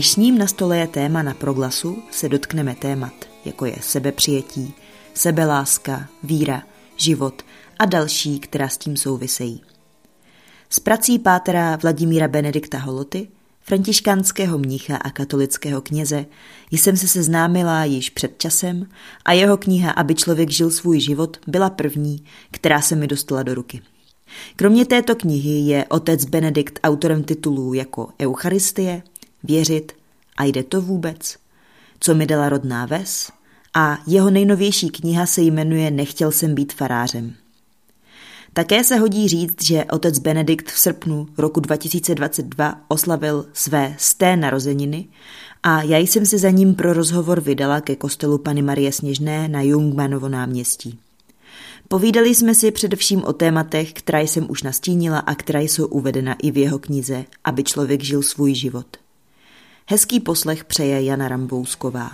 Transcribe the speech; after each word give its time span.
Dnešním 0.00 0.38
na 0.38 0.46
stole 0.46 0.78
je 0.78 0.86
téma 0.86 1.22
na 1.22 1.34
proglasu 1.34 2.02
se 2.10 2.28
dotkneme 2.28 2.74
témat, 2.74 3.12
jako 3.44 3.66
je 3.66 3.76
sebepřijetí, 3.80 4.74
sebeláska, 5.14 6.08
víra, 6.22 6.62
život 6.96 7.42
a 7.78 7.84
další, 7.84 8.38
která 8.40 8.68
s 8.68 8.78
tím 8.78 8.96
souvisejí. 8.96 9.62
S 10.70 10.80
prací 10.80 11.18
pátera 11.18 11.76
Vladimíra 11.76 12.28
Benedikta 12.28 12.78
Holoty, 12.78 13.28
františkánského 13.60 14.58
mnicha 14.58 14.96
a 14.96 15.10
katolického 15.10 15.80
kněze, 15.80 16.26
jsem 16.70 16.96
se 16.96 17.08
seznámila 17.08 17.84
již 17.84 18.10
před 18.10 18.38
časem 18.38 18.86
a 19.24 19.32
jeho 19.32 19.56
kniha 19.56 19.90
Aby 19.90 20.14
člověk 20.14 20.50
žil 20.50 20.70
svůj 20.70 21.00
život 21.00 21.36
byla 21.46 21.70
první, 21.70 22.24
která 22.50 22.80
se 22.80 22.96
mi 22.96 23.06
dostala 23.06 23.42
do 23.42 23.54
ruky. 23.54 23.82
Kromě 24.56 24.84
této 24.84 25.14
knihy 25.14 25.50
je 25.50 25.84
otec 25.84 26.24
Benedikt 26.24 26.80
autorem 26.82 27.24
titulů 27.24 27.74
jako 27.74 28.08
Eucharistie, 28.22 29.02
Věřit 29.44 29.92
a 30.36 30.44
jde 30.44 30.62
to 30.62 30.80
vůbec? 30.80 31.36
Co 32.00 32.14
mi 32.14 32.26
dala 32.26 32.48
rodná 32.48 32.86
ves? 32.86 33.30
A 33.74 33.98
jeho 34.06 34.30
nejnovější 34.30 34.90
kniha 34.90 35.26
se 35.26 35.42
jmenuje 35.42 35.90
Nechtěl 35.90 36.32
jsem 36.32 36.54
být 36.54 36.72
farářem. 36.72 37.34
Také 38.52 38.84
se 38.84 38.96
hodí 38.96 39.28
říct, 39.28 39.64
že 39.64 39.84
otec 39.84 40.18
Benedikt 40.18 40.70
v 40.70 40.78
srpnu 40.78 41.28
roku 41.38 41.60
2022 41.60 42.80
oslavil 42.88 43.46
své 43.52 43.94
sté 43.98 44.36
narozeniny 44.36 45.08
a 45.62 45.82
já 45.82 45.98
jsem 45.98 46.26
se 46.26 46.38
za 46.38 46.50
ním 46.50 46.74
pro 46.74 46.92
rozhovor 46.92 47.40
vydala 47.40 47.80
ke 47.80 47.96
kostelu 47.96 48.38
Pany 48.38 48.62
Marie 48.62 48.92
Sněžné 48.92 49.48
na 49.48 49.62
Jungmanovo 49.62 50.28
náměstí. 50.28 50.98
Povídali 51.88 52.34
jsme 52.34 52.54
si 52.54 52.70
především 52.70 53.24
o 53.24 53.32
tématech, 53.32 53.92
která 53.92 54.20
jsem 54.20 54.50
už 54.50 54.62
nastínila 54.62 55.18
a 55.18 55.34
která 55.34 55.60
jsou 55.60 55.86
uvedena 55.86 56.36
i 56.42 56.50
v 56.50 56.58
jeho 56.58 56.78
knize, 56.78 57.24
aby 57.44 57.64
člověk 57.64 58.02
žil 58.02 58.22
svůj 58.22 58.54
život. 58.54 58.86
Hezký 59.90 60.20
poslech 60.20 60.64
přeje 60.64 61.02
Jana 61.02 61.28
Rambousková. 61.28 62.10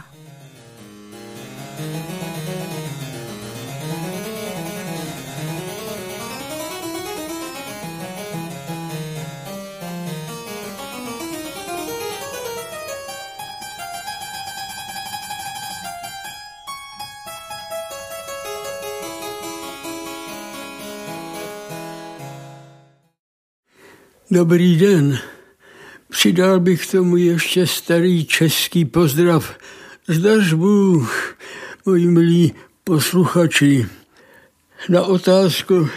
Dobrý 24.31 24.77
den. 24.77 25.19
Přidal 26.27 26.61
bych 26.61 26.87
tomu 26.87 27.17
ještě 27.17 27.67
starý 27.67 28.25
český 28.25 28.85
pozdrav. 28.85 29.59
Zdař 30.09 30.53
Bůh, 30.53 31.37
moji 31.85 32.07
milí 32.07 32.53
posluchači. 32.85 33.87
Na 34.89 35.03
otázku 35.03 35.89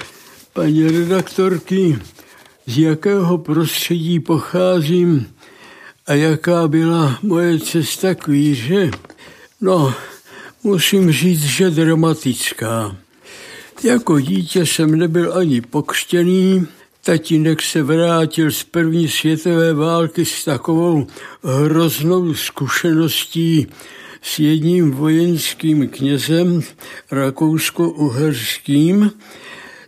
paní 0.54 0.88
redaktorky, 0.88 2.00
z 2.66 2.78
jakého 2.78 3.38
prostředí 3.38 4.20
pocházím 4.20 5.28
a 6.08 6.14
jaká 6.14 6.68
byla 6.68 7.20
moje 7.24 7.60
cesta 7.60 8.16
k 8.16 8.28
víře, 8.28 8.92
no, 9.62 9.94
musím 10.64 11.12
říct, 11.12 11.44
že 11.44 11.70
dramatická. 11.70 12.96
Jako 13.84 14.20
dítě 14.20 14.66
jsem 14.66 14.96
nebyl 14.96 15.38
ani 15.38 15.62
pokřtěný, 15.62 16.68
Tatínek 17.04 17.62
se 17.62 17.84
vrátil 17.84 18.52
z 18.52 18.64
první 18.64 19.08
světové 19.08 19.74
války 19.74 20.26
s 20.26 20.46
takovou 20.46 21.08
hroznou 21.44 22.34
zkušeností 22.34 23.68
s 24.22 24.40
jedním 24.40 24.92
vojenským 24.92 25.90
knězem 25.90 26.62
rakousko-uherským, 27.12 29.12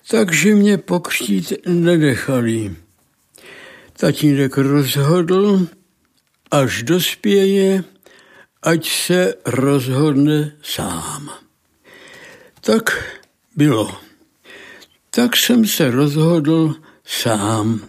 takže 0.10 0.56
mě 0.56 0.78
pokřtít 0.78 1.54
nenechali. 1.66 2.76
Tatínek 3.98 4.58
rozhodl, 4.58 5.68
až 6.52 6.84
dospěje, 6.84 7.84
ať 8.64 8.90
se 8.90 9.34
rozhodne 9.46 10.58
sám. 10.62 11.30
Tak 12.62 13.04
bylo. 13.56 13.98
Tak 15.10 15.36
jsem 15.36 15.66
se 15.66 15.92
rozhodl 15.92 16.76
sám. 17.12 17.82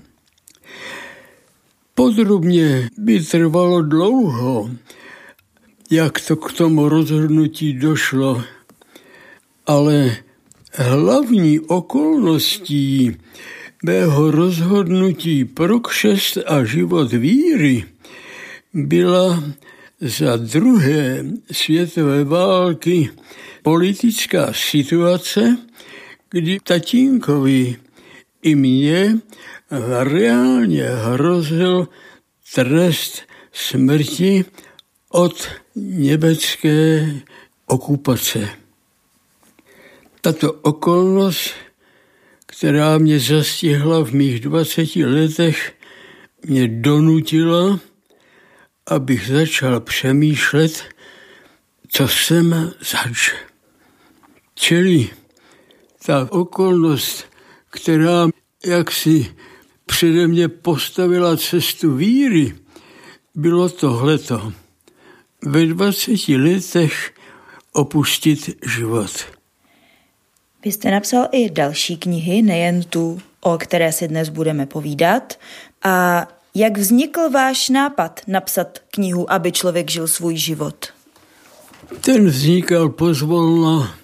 Podrobně 1.94 2.88
by 2.98 3.20
trvalo 3.20 3.82
dlouho, 3.82 4.70
jak 5.90 6.20
to 6.20 6.36
k 6.36 6.52
tomu 6.52 6.88
rozhodnutí 6.88 7.72
došlo, 7.72 8.42
ale 9.66 10.16
hlavní 10.72 11.60
okolností 11.60 13.16
mého 13.84 14.30
rozhodnutí 14.30 15.44
pro 15.44 15.80
křest 15.80 16.38
a 16.46 16.64
život 16.64 17.12
víry 17.12 17.84
byla 18.74 19.44
za 20.00 20.36
druhé 20.36 21.24
světové 21.52 22.24
války 22.24 23.10
politická 23.62 24.52
situace, 24.52 25.58
kdy 26.30 26.58
tatínkovi 26.64 27.76
i 28.42 28.54
mně 28.54 29.18
reálně 30.02 30.82
hrozil 30.82 31.88
trest 32.54 33.22
smrti 33.52 34.44
od 35.08 35.48
německé 35.76 37.10
okupace. 37.66 38.48
Tato 40.20 40.52
okolnost, 40.52 41.50
která 42.46 42.98
mě 42.98 43.20
zastihla 43.20 44.04
v 44.04 44.12
mých 44.12 44.40
20 44.40 44.96
letech, 44.96 45.72
mě 46.46 46.68
donutila, 46.68 47.80
abych 48.86 49.28
začal 49.28 49.80
přemýšlet, 49.80 50.82
co 51.88 52.08
jsem 52.08 52.72
zač. 52.80 53.34
Čili 54.54 55.10
ta 56.06 56.28
okolnost 56.30 57.31
která 57.72 58.28
jaksi 58.66 59.34
přede 59.86 60.26
mě 60.26 60.48
postavila 60.48 61.36
cestu 61.36 61.94
víry, 61.94 62.54
bylo 63.34 63.68
tohleto. 63.68 64.52
Ve 65.44 65.66
20 65.66 66.28
letech 66.28 67.12
opustit 67.72 68.50
život. 68.66 69.10
Vy 70.64 70.72
jste 70.72 70.90
napsal 70.90 71.28
i 71.32 71.50
další 71.50 71.96
knihy, 71.96 72.42
nejen 72.42 72.82
tu, 72.82 73.20
o 73.40 73.58
které 73.58 73.92
si 73.92 74.08
dnes 74.08 74.28
budeme 74.28 74.66
povídat. 74.66 75.38
A 75.82 76.26
jak 76.54 76.78
vznikl 76.78 77.30
váš 77.30 77.68
nápad 77.68 78.20
napsat 78.26 78.78
knihu, 78.90 79.32
aby 79.32 79.52
člověk 79.52 79.90
žil 79.90 80.08
svůj 80.08 80.36
život? 80.36 80.86
Ten 82.00 82.26
vznikal 82.26 82.88
pozvolna 82.88 83.94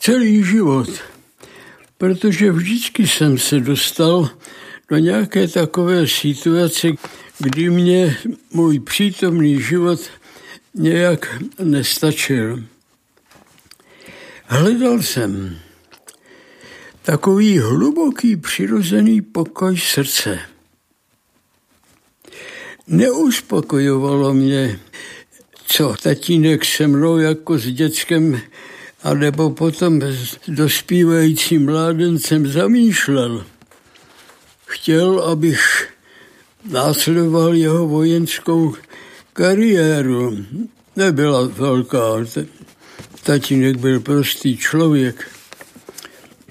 celý 0.00 0.44
život 0.44 0.88
protože 1.98 2.52
vždycky 2.52 3.08
jsem 3.08 3.38
se 3.38 3.60
dostal 3.60 4.30
do 4.88 4.98
nějaké 4.98 5.48
takové 5.48 6.06
situace, 6.06 6.88
kdy 7.38 7.70
mě 7.70 8.16
můj 8.52 8.80
přítomný 8.80 9.62
život 9.62 10.00
nějak 10.74 11.42
nestačil. 11.62 12.62
Hledal 14.46 15.02
jsem 15.02 15.58
takový 17.02 17.58
hluboký 17.58 18.36
přirozený 18.36 19.22
pokoj 19.22 19.76
srdce. 19.76 20.38
Neuspokojovalo 22.86 24.34
mě, 24.34 24.80
co 25.66 25.94
tatínek 26.02 26.64
se 26.64 26.86
mnou 26.86 27.18
jako 27.18 27.58
s 27.58 27.66
dětskem 27.66 28.40
a 29.02 29.14
nebo 29.14 29.50
potom 29.50 30.02
s 30.02 30.38
dospívajícím 30.48 31.66
mládencem 31.66 32.46
zamýšlel. 32.46 33.44
Chtěl, 34.66 35.20
abych 35.20 35.88
následoval 36.70 37.54
jeho 37.54 37.88
vojenskou 37.88 38.74
kariéru. 39.32 40.36
Nebyla 40.96 41.46
velká, 41.46 42.04
tatínek 43.22 43.76
byl 43.76 44.00
prostý 44.00 44.56
člověk. 44.56 45.28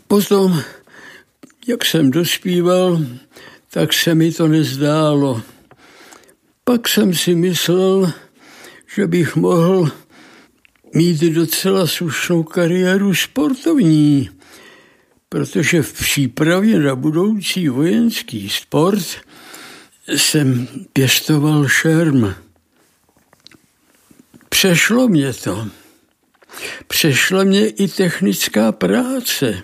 Potom, 0.07 0.61
jak 1.67 1.85
jsem 1.85 2.11
dospíval, 2.11 3.01
tak 3.69 3.93
se 3.93 4.15
mi 4.15 4.31
to 4.31 4.47
nezdálo. 4.47 5.41
Pak 6.63 6.87
jsem 6.87 7.13
si 7.13 7.35
myslel, 7.35 8.13
že 8.95 9.07
bych 9.07 9.35
mohl 9.35 9.91
mít 10.95 11.21
docela 11.21 11.87
slušnou 11.87 12.43
kariéru 12.43 13.15
sportovní, 13.15 14.29
protože 15.29 15.81
v 15.81 15.93
přípravě 15.93 16.79
na 16.79 16.95
budoucí 16.95 17.69
vojenský 17.69 18.49
sport 18.49 19.05
jsem 20.07 20.67
pěstoval 20.93 21.67
šerm. 21.67 22.33
Přešlo 24.49 25.07
mě 25.07 25.33
to. 25.33 25.67
Přešla 26.87 27.43
mě 27.43 27.67
i 27.67 27.87
technická 27.87 28.71
práce. 28.71 29.63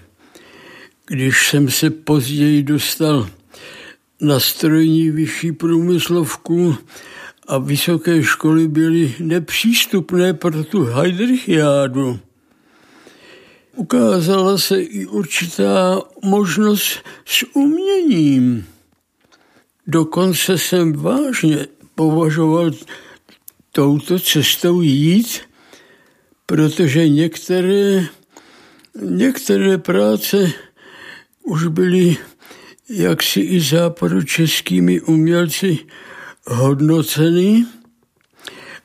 Když 1.06 1.48
jsem 1.48 1.72
se 1.72 1.90
později 1.90 2.64
dostal 2.64 3.30
na 4.22 4.40
strojní 4.40 5.10
vyšší 5.10 5.52
průmyslovku 5.52 6.78
a 7.48 7.58
vysoké 7.58 8.24
školy 8.24 8.68
byly 8.68 9.16
nepřístupné 9.20 10.34
pro 10.34 10.64
tu 10.64 10.84
Heidrichiádu. 10.84 12.20
Ukázala 13.76 14.58
se 14.58 14.82
i 14.82 15.06
určitá 15.06 16.02
možnost 16.24 17.00
s 17.26 17.46
uměním. 17.54 18.66
Dokonce 19.88 20.58
jsem 20.58 20.94
vážně 20.94 21.68
považoval 21.96 22.72
touto 23.72 24.20
cestou 24.20 24.82
jít, 24.82 25.42
protože 26.46 27.10
některé, 27.10 28.06
některé 29.02 29.78
práce 29.78 30.52
už 31.44 31.68
byly 31.68 32.18
jaksi 32.90 33.40
i 33.40 33.60
západočeskými 33.60 35.02
umělci 35.02 35.80
hodnoceny, 36.48 37.66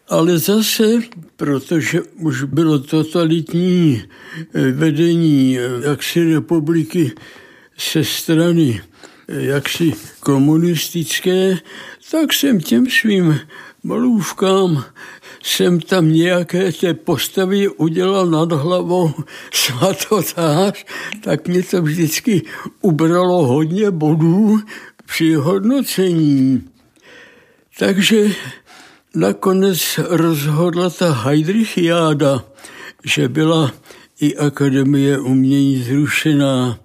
ale 0.09 0.39
zase, 0.39 1.01
protože 1.37 2.03
už 2.03 2.43
bylo 2.43 2.79
totalitní 2.79 4.03
vedení 4.73 5.59
jaksi 5.83 6.35
republiky 6.35 7.13
se 7.79 8.05
strany 8.05 8.83
jaksi 9.29 9.93
komunistické, 10.21 11.59
tak 12.11 12.33
jsem 12.33 12.61
těm 12.61 12.87
svým 12.91 13.41
malůvkám 13.83 14.85
jsem 15.43 15.81
tam 15.81 16.13
nějaké 16.13 16.73
té 16.73 16.95
postavy 16.95 17.69
udělal 17.69 18.27
nad 18.27 18.53
hlavou 18.53 19.15
svatotář, 19.53 20.85
tak 21.25 21.49
mě 21.49 21.63
to 21.63 21.83
vždycky 21.83 22.43
ubralo 22.81 23.47
hodně 23.47 23.91
bodů 23.91 24.61
při 25.07 25.35
hodnocení. 25.35 26.65
Takže 27.79 28.31
nakonec 29.15 30.01
rozhodla 30.09 30.91
ta 30.91 31.13
Heidrichiáda, 31.13 32.45
že 33.05 33.29
byla 33.29 33.73
i 34.21 34.37
Akademie 34.37 35.19
umění 35.19 35.83
zrušená. 35.83 36.79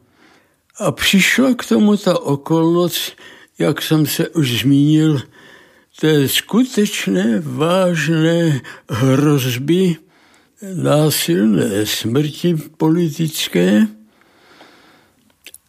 A 0.79 0.91
přišla 0.91 1.53
k 1.55 1.65
tomu 1.65 1.97
ta 1.97 2.19
okolnost, 2.19 3.17
jak 3.59 3.81
jsem 3.81 4.05
se 4.05 4.29
už 4.29 4.61
zmínil, 4.61 5.21
té 5.99 6.27
skutečné 6.27 7.41
vážné 7.45 8.61
hrozby 8.89 9.95
násilné 10.75 11.85
smrti 11.85 12.55
politické, 12.77 13.87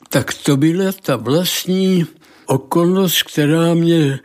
tak 0.08 0.34
to 0.34 0.56
byla 0.56 0.92
ta 0.92 1.16
vlastní 1.16 2.06
okolnost, 2.46 3.22
která 3.22 3.74
mě 3.74 4.20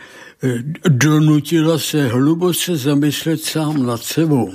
donutila 0.89 1.79
se 1.79 2.07
hluboce 2.07 2.77
zamyslet 2.77 3.43
sám 3.43 3.85
nad 3.85 4.03
sebou. 4.03 4.53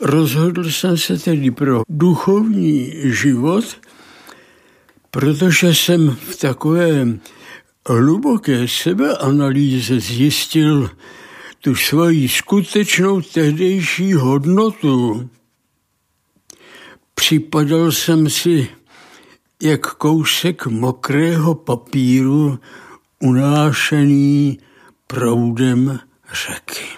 Rozhodl 0.00 0.70
jsem 0.70 0.98
se 0.98 1.18
tedy 1.18 1.50
pro 1.50 1.82
duchovní 1.88 2.92
život, 3.04 3.64
protože 5.10 5.74
jsem 5.74 6.10
v 6.10 6.36
takovém 6.36 7.20
hluboké 7.86 8.68
sebeanalýze 8.68 10.00
zjistil 10.00 10.90
tu 11.60 11.74
svoji 11.74 12.28
skutečnou 12.28 13.20
tehdejší 13.20 14.12
hodnotu. 14.14 15.30
Připadal 17.14 17.92
jsem 17.92 18.30
si 18.30 18.68
jak 19.62 19.94
kousek 19.94 20.66
mokrého 20.66 21.54
papíru 21.54 22.58
unášený 23.22 24.58
proudem 25.06 25.98
řeky. 26.32 26.97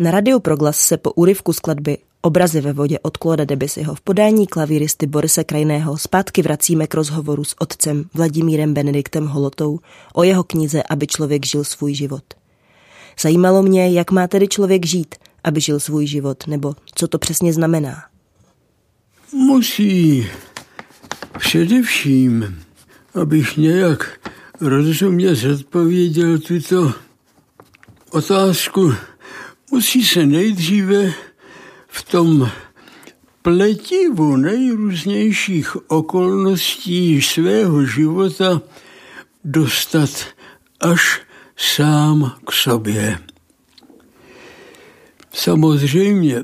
Na 0.00 0.10
Radiu 0.10 0.40
Proglas 0.40 0.78
se 0.80 0.96
po 0.96 1.12
úryvku 1.12 1.52
skladby 1.52 1.98
Obrazy 2.20 2.60
ve 2.60 2.72
vodě 2.72 2.98
od 2.98 3.18
Claude 3.18 3.46
Debussyho 3.46 3.94
v 3.94 4.00
podání 4.00 4.46
klavíristy 4.46 5.06
Borise 5.06 5.44
Krajného 5.44 5.98
zpátky 5.98 6.42
vracíme 6.42 6.86
k 6.86 6.94
rozhovoru 6.94 7.44
s 7.44 7.54
otcem 7.58 8.04
Vladimírem 8.14 8.74
Benediktem 8.74 9.26
Holotou 9.26 9.78
o 10.14 10.22
jeho 10.22 10.44
knize 10.44 10.82
Aby 10.82 11.06
člověk 11.06 11.46
žil 11.46 11.64
svůj 11.64 11.94
život. 11.94 12.22
Zajímalo 13.20 13.62
mě, 13.62 13.90
jak 13.90 14.10
má 14.10 14.28
tedy 14.28 14.48
člověk 14.48 14.86
žít, 14.86 15.14
aby 15.44 15.60
žil 15.60 15.80
svůj 15.80 16.06
život, 16.06 16.46
nebo 16.46 16.74
co 16.94 17.08
to 17.08 17.18
přesně 17.18 17.52
znamená. 17.52 18.02
Musí 19.32 20.26
především, 21.38 22.58
abych 23.14 23.56
nějak 23.56 24.20
rozumně 24.60 25.34
zodpověděl 25.34 26.38
tuto 26.38 26.92
otázku, 28.10 28.92
musí 29.70 30.04
se 30.04 30.26
nejdříve 30.26 31.12
v 31.88 32.02
tom 32.02 32.50
pletivu 33.42 34.36
nejrůznějších 34.36 35.90
okolností 35.90 37.22
svého 37.22 37.86
života 37.86 38.62
dostat 39.44 40.10
až 40.80 41.20
sám 41.56 42.36
k 42.46 42.52
sobě. 42.52 43.18
Samozřejmě, 45.32 46.42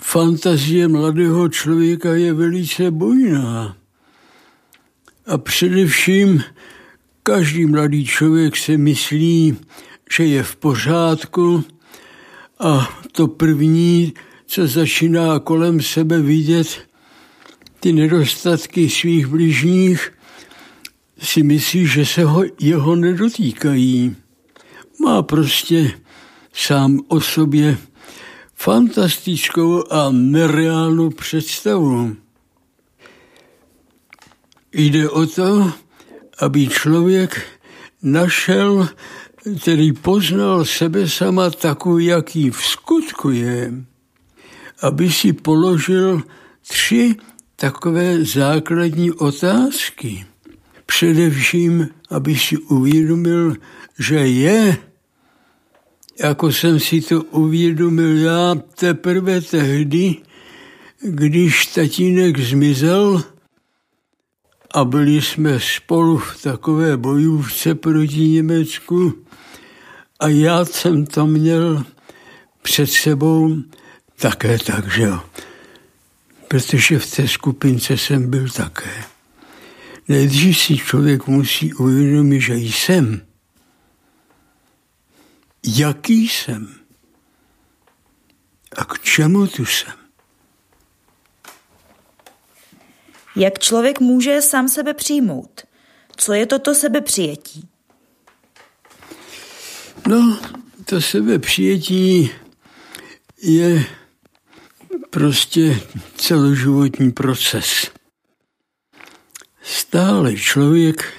fantazie 0.00 0.88
mladého 0.88 1.48
člověka 1.48 2.14
je 2.14 2.32
velice 2.32 2.90
bojná. 2.90 3.76
A 5.26 5.38
především 5.38 6.42
každý 7.22 7.66
mladý 7.66 8.06
člověk 8.06 8.56
se 8.56 8.76
myslí, 8.76 9.56
že 10.16 10.24
je 10.24 10.42
v 10.42 10.56
pořádku 10.56 11.64
a 12.60 12.88
to 13.12 13.28
první, 13.28 14.12
co 14.46 14.66
začíná 14.66 15.38
kolem 15.38 15.80
sebe 15.80 16.20
vidět, 16.20 16.80
ty 17.80 17.92
nedostatky 17.92 18.90
svých 18.90 19.26
bližních, 19.26 20.12
si 21.18 21.42
myslí, 21.42 21.86
že 21.86 22.06
se 22.06 22.24
ho, 22.24 22.44
jeho 22.60 22.96
nedotýkají. 22.96 24.16
Má 25.00 25.22
prostě 25.22 25.92
sám 26.52 27.00
o 27.08 27.20
sobě 27.20 27.78
fantastickou 28.54 29.92
a 29.92 30.10
nereálnou 30.10 31.10
představu. 31.10 32.16
Jde 34.72 35.10
o 35.10 35.26
to, 35.26 35.72
aby 36.38 36.66
člověk 36.66 37.46
našel, 38.02 38.88
tedy 39.64 39.92
poznal 39.92 40.64
sebe 40.64 41.08
sama 41.08 41.50
takový, 41.50 42.06
jaký 42.06 42.50
v 42.50 42.56
skutku 42.56 43.30
je, 43.30 43.72
aby 44.82 45.10
si 45.10 45.32
položil 45.32 46.22
tři 46.68 47.14
takové 47.56 48.24
základní 48.24 49.12
otázky. 49.12 50.26
Především, 50.86 51.88
aby 52.10 52.36
si 52.36 52.56
uvědomil, 52.56 53.56
že 53.98 54.16
je, 54.16 54.76
jako 56.22 56.52
jsem 56.52 56.80
si 56.80 57.00
to 57.00 57.22
uvědomil 57.22 58.16
já 58.18 58.54
teprve 58.74 59.40
tehdy, 59.40 60.16
když 61.02 61.66
tatínek 61.66 62.38
zmizel 62.38 63.22
a 64.74 64.84
byli 64.84 65.22
jsme 65.22 65.60
spolu 65.60 66.18
v 66.18 66.42
takové 66.42 66.96
bojůvce 66.96 67.74
proti 67.74 68.28
Německu 68.28 69.24
a 70.20 70.28
já 70.28 70.64
jsem 70.64 71.06
to 71.06 71.26
měl 71.26 71.84
před 72.62 72.86
sebou 72.86 73.56
také 74.16 74.58
tak, 74.58 74.92
že 74.92 75.02
jo. 75.02 75.20
Protože 76.48 76.98
v 76.98 77.10
té 77.10 77.28
skupince 77.28 77.96
jsem 77.96 78.30
byl 78.30 78.48
také. 78.48 79.04
Nejdřív 80.08 80.58
si 80.58 80.76
člověk 80.76 81.26
musí 81.26 81.74
uvědomit, 81.74 82.40
že 82.40 82.54
jsem. 82.54 83.20
Jaký 85.66 86.28
jsem? 86.28 86.74
A 88.76 88.84
k 88.84 88.98
čemu 88.98 89.46
tu 89.46 89.66
jsem? 89.66 89.99
Jak 93.40 93.58
člověk 93.58 94.00
může 94.00 94.42
sám 94.42 94.68
sebe 94.68 94.94
přijmout? 94.94 95.60
Co 96.16 96.32
je 96.32 96.46
toto 96.46 96.74
sebepřijetí? 96.74 97.68
No, 100.08 100.38
to 100.84 101.00
sebepřijetí 101.00 102.30
je 103.42 103.84
prostě 105.10 105.80
celoživotní 106.16 107.12
proces. 107.12 107.90
Stále 109.62 110.36
člověk 110.36 111.12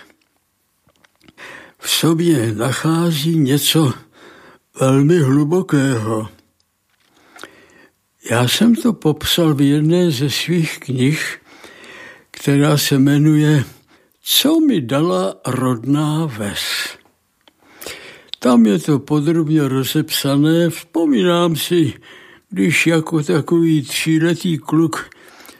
v 1.79 1.89
sobě 1.89 2.53
nachází 2.53 3.37
něco 3.37 3.93
velmi 4.79 5.19
hlubokého. 5.19 6.29
Já 8.31 8.47
jsem 8.47 8.75
to 8.75 8.93
popsal 8.93 9.53
v 9.53 9.61
jedné 9.61 10.11
ze 10.11 10.29
svých 10.29 10.79
knih, 10.79 11.40
která 12.41 12.77
se 12.77 12.99
jmenuje 12.99 13.63
Co 14.23 14.59
mi 14.59 14.81
dala 14.81 15.35
rodná 15.47 16.25
ves. 16.25 16.61
Tam 18.39 18.65
je 18.65 18.79
to 18.79 18.99
podrobně 18.99 19.67
rozepsané. 19.67 20.69
Vzpomínám 20.69 21.55
si, 21.55 21.93
když 22.49 22.87
jako 22.87 23.23
takový 23.23 23.81
tříletý 23.81 24.57
kluk 24.57 25.09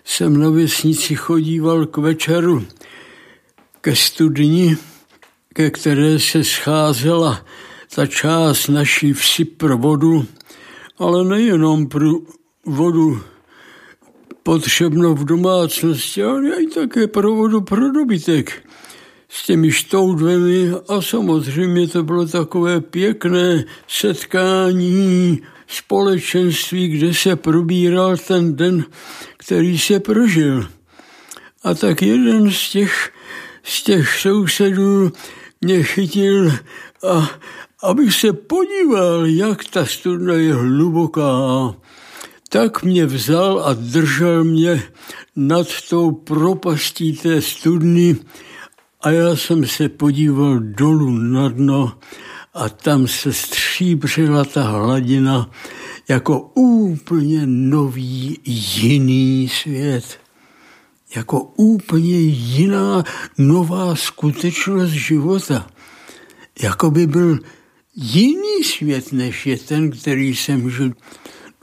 jsem 0.03 0.39
na 0.39 0.50
vesnici 0.50 1.15
chodíval 1.15 1.85
k 1.85 1.97
večeru 1.97 2.65
ke 3.81 3.95
studni, 3.95 4.77
ke 5.53 5.69
které 5.69 6.19
se 6.19 6.43
scházela 6.43 7.45
ta 7.95 8.05
část 8.05 8.67
naší 8.67 9.13
vsi 9.13 9.45
pro 9.45 9.77
vodu, 9.77 10.25
ale 10.97 11.25
nejenom 11.25 11.88
pro 11.88 12.11
vodu 12.65 13.21
potřebnou 14.43 15.15
v 15.15 15.25
domácnosti, 15.25 16.24
ale 16.24 16.63
i 16.63 16.67
také 16.67 17.07
pro 17.07 17.36
vodu 17.36 17.62
pro 17.62 17.91
dobytek 17.91 18.67
s 19.29 19.45
těmi 19.45 19.71
štoudvemi 19.71 20.71
a 20.88 21.01
samozřejmě 21.01 21.88
to 21.88 22.03
bylo 22.03 22.25
takové 22.25 22.81
pěkné 22.81 23.65
setkání, 23.88 25.41
společenství, 25.67 26.88
kde 26.88 27.13
se 27.13 27.36
probíral 27.36 28.17
ten 28.17 28.55
den, 28.55 28.86
který 29.38 29.79
se 29.79 30.00
prožil. 30.00 30.67
A 31.63 31.74
tak 31.74 32.01
jeden 32.01 32.51
z 32.51 32.69
těch, 32.69 33.13
z 33.63 33.83
těch 33.83 34.19
sousedů 34.19 35.12
mě 35.62 35.83
chytil 35.83 36.51
a 37.07 37.29
abych 37.83 38.15
se 38.15 38.33
podíval, 38.33 39.25
jak 39.25 39.65
ta 39.65 39.86
studna 39.86 40.33
je 40.33 40.53
hluboká. 40.53 41.75
Tak 42.53 42.84
mě 42.84 43.05
vzal 43.05 43.63
a 43.65 43.74
držel 43.74 44.43
mě 44.43 44.84
nad 45.36 45.67
tou 45.89 46.12
propastí 46.12 47.13
té 47.13 47.41
studny 47.41 48.17
a 49.01 49.10
já 49.12 49.36
jsem 49.36 49.65
se 49.65 49.89
podíval 49.89 50.60
dolů 50.60 51.10
na 51.10 51.50
dno 51.50 51.98
a 52.53 52.70
tam 52.70 53.08
se 53.08 53.34
stříbřila 53.34 54.43
ta 54.43 54.63
hladina 54.63 55.51
jako 56.08 56.51
úplně 56.55 57.41
nový 57.46 58.38
jiný 58.46 59.50
svět. 59.50 60.20
Jako 61.15 61.41
úplně 61.41 62.20
jiná 62.20 63.03
nová 63.38 63.96
skutečnost 63.96 64.89
života. 64.89 65.67
Jako 66.62 66.91
by 66.91 67.08
byl 67.08 67.39
jiný 67.96 68.63
svět, 68.63 69.12
než 69.12 69.46
je 69.46 69.58
ten, 69.58 69.91
který 69.91 70.36
jsem 70.36 70.70
žil. 70.70 70.91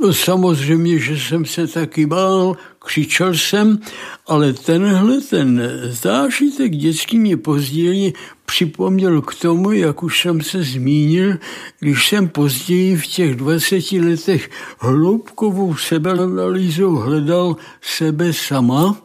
No 0.00 0.12
samozřejmě, 0.12 0.98
že 0.98 1.18
jsem 1.18 1.44
se 1.44 1.66
taky 1.66 2.06
bál, 2.06 2.56
křičel 2.78 3.34
jsem, 3.34 3.78
ale 4.26 4.52
tenhle 4.52 5.20
ten 5.20 5.62
zážitek 5.88 6.72
dětský 6.76 7.18
mě 7.18 7.36
později 7.36 8.12
připomněl 8.46 9.22
k 9.22 9.34
tomu, 9.34 9.72
jak 9.72 10.02
už 10.02 10.20
jsem 10.20 10.40
se 10.40 10.62
zmínil, 10.62 11.38
když 11.80 12.08
jsem 12.08 12.28
později 12.28 12.96
v 12.96 13.06
těch 13.06 13.36
20 13.36 13.92
letech 13.92 14.50
hloubkovou 14.78 15.76
sebeanalýzou 15.76 16.94
hledal 16.94 17.56
sebe 17.82 18.32
sama 18.32 18.96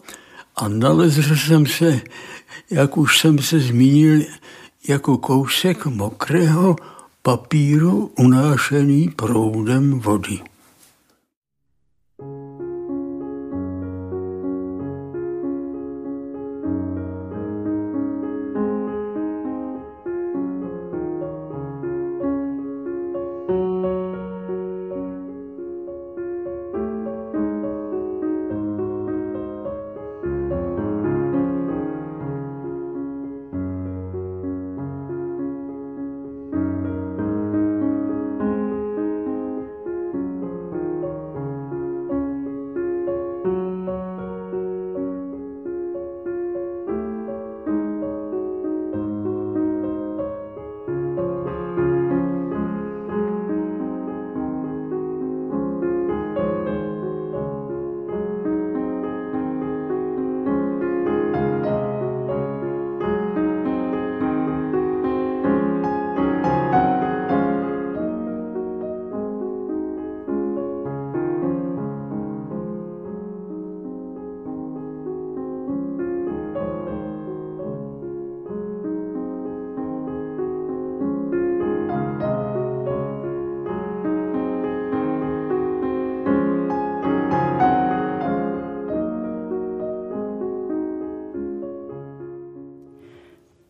a 0.55 0.67
nalezl 0.67 1.35
jsem 1.35 1.65
se, 1.65 2.01
jak 2.69 2.97
už 2.97 3.19
jsem 3.19 3.39
se 3.39 3.59
zmínil, 3.59 4.21
jako 4.87 5.17
kousek 5.17 5.85
mokrého 5.85 6.75
papíru 7.21 8.11
unášený 8.17 9.09
proudem 9.15 9.99
vody. 9.99 10.52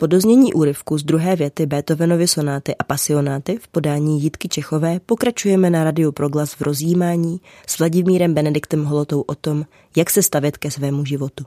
Po 0.03 0.07
doznění 0.07 0.53
úryvku 0.53 0.97
z 0.97 1.03
druhé 1.03 1.35
věty 1.35 1.65
Beethovenovy 1.65 2.27
sonáty 2.27 2.75
a 2.79 2.83
pasionáty 2.83 3.57
v 3.61 3.67
podání 3.67 4.23
Jitky 4.23 4.47
Čechové 4.49 4.99
pokračujeme 5.05 5.69
na 5.69 5.83
Radiu 5.83 6.11
Proglas 6.11 6.53
v 6.53 6.61
rozjímání 6.61 7.41
s 7.67 7.79
Vladimírem 7.79 8.33
Benediktem 8.33 8.83
Holotou 8.83 9.21
o 9.21 9.35
tom, 9.35 9.65
jak 9.95 10.09
se 10.09 10.23
stavět 10.23 10.57
ke 10.57 10.71
svému 10.71 11.05
životu. 11.05 11.45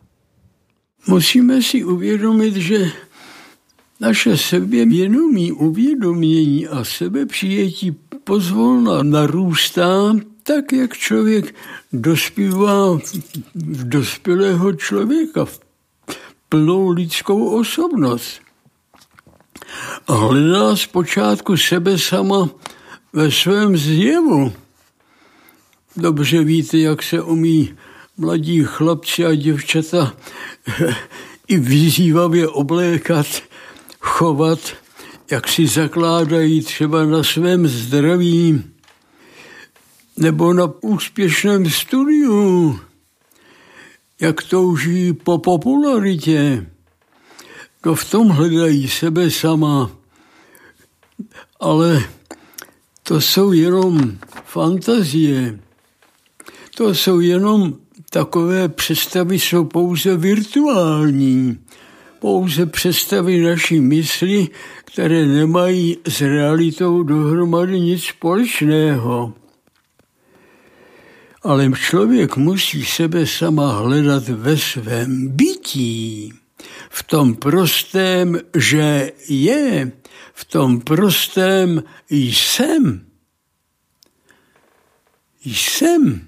Musíme 1.06 1.62
si 1.62 1.84
uvědomit, 1.84 2.56
že 2.56 2.90
naše 4.00 4.36
sebevědomí, 4.36 5.52
uvědomění 5.52 6.66
a 6.66 6.84
sebepřijetí 6.84 7.96
pozvolna 8.24 9.02
narůstá 9.02 10.16
tak, 10.42 10.72
jak 10.72 10.96
člověk 10.96 11.54
dospívá 11.92 12.98
v 13.54 13.88
dospělého 13.88 14.72
člověka, 14.72 15.44
v 15.44 15.60
plnou 16.48 16.90
lidskou 16.90 17.60
osobnost. 17.60 18.45
Hledá 20.08 20.76
zpočátku 20.76 21.56
sebe 21.56 21.98
sama 21.98 22.48
ve 23.12 23.30
svém 23.30 23.76
zjevu. 23.76 24.52
Dobře 25.96 26.44
víte, 26.44 26.78
jak 26.78 27.02
se 27.02 27.22
umí 27.22 27.74
mladí 28.16 28.64
chlapci 28.64 29.24
a 29.26 29.34
děvčata 29.34 30.14
i 31.48 31.58
vyzývavě 31.58 32.48
oblékat, 32.48 33.26
chovat, 34.00 34.58
jak 35.30 35.48
si 35.48 35.66
zakládají 35.66 36.62
třeba 36.62 37.04
na 37.04 37.22
svém 37.22 37.68
zdraví 37.68 38.64
nebo 40.16 40.52
na 40.52 40.72
úspěšném 40.80 41.70
studiu, 41.70 42.80
jak 44.20 44.42
touží 44.42 45.12
po 45.12 45.38
popularitě. 45.38 46.66
To 47.86 47.94
v 47.94 48.10
tom 48.10 48.28
hledají 48.28 48.88
sebe 48.88 49.30
sama. 49.30 49.90
Ale 51.60 52.02
to 53.02 53.20
jsou 53.20 53.52
jenom 53.52 54.18
fantazie. 54.44 55.58
To 56.76 56.94
jsou 56.94 57.20
jenom 57.20 57.74
takové 58.10 58.68
představy, 58.68 59.38
jsou 59.38 59.64
pouze 59.64 60.16
virtuální. 60.16 61.58
Pouze 62.18 62.66
představy 62.66 63.40
naší 63.40 63.80
mysli, 63.80 64.48
které 64.84 65.26
nemají 65.26 65.96
s 66.08 66.20
realitou 66.20 67.02
dohromady 67.02 67.80
nic 67.80 68.04
společného. 68.04 69.32
Ale 71.42 71.70
člověk 71.72 72.36
musí 72.36 72.84
sebe 72.84 73.26
sama 73.26 73.78
hledat 73.78 74.28
ve 74.28 74.56
svém 74.56 75.28
bytí, 75.28 76.32
v 76.90 77.02
tom 77.02 77.34
prostém, 77.34 78.40
že 78.56 79.12
je, 79.28 79.92
v 80.34 80.44
tom 80.44 80.80
prostém 80.80 81.82
jsem. 82.10 83.06
Jsem. 85.44 86.26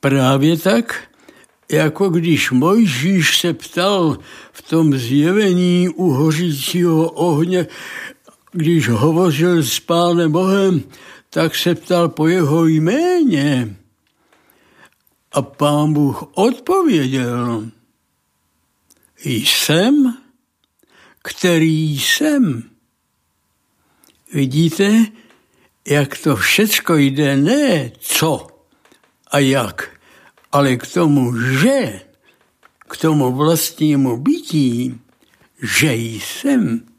Právě 0.00 0.56
tak, 0.56 1.02
jako 1.72 2.08
když 2.10 2.50
Mojžíš 2.50 3.38
se 3.38 3.54
ptal 3.54 4.18
v 4.52 4.62
tom 4.62 4.98
zjevení 4.98 5.88
u 5.88 6.10
hořícího 6.10 7.10
ohně, 7.10 7.66
když 8.52 8.88
hovořil 8.88 9.62
s 9.62 9.80
pánem 9.80 10.32
Bohem, 10.32 10.82
tak 11.30 11.54
se 11.54 11.74
ptal 11.74 12.08
po 12.08 12.28
jeho 12.28 12.66
jméně. 12.66 13.76
A 15.32 15.42
pán 15.42 15.92
Bůh 15.92 16.24
odpověděl, 16.34 17.64
jsem, 19.24 20.18
který 21.22 21.98
jsem. 21.98 22.70
Vidíte, 24.32 25.06
jak 25.86 26.18
to 26.18 26.36
všecko 26.36 26.96
jde 26.96 27.36
ne 27.36 27.92
co 27.98 28.46
a 29.30 29.38
jak, 29.38 30.00
ale 30.52 30.76
k 30.76 30.86
tomu, 30.86 31.36
že, 31.36 32.00
k 32.78 32.96
tomu 32.96 33.32
vlastnímu 33.32 34.16
bytí, 34.16 35.00
že 35.62 35.94
jsem. 35.94 36.89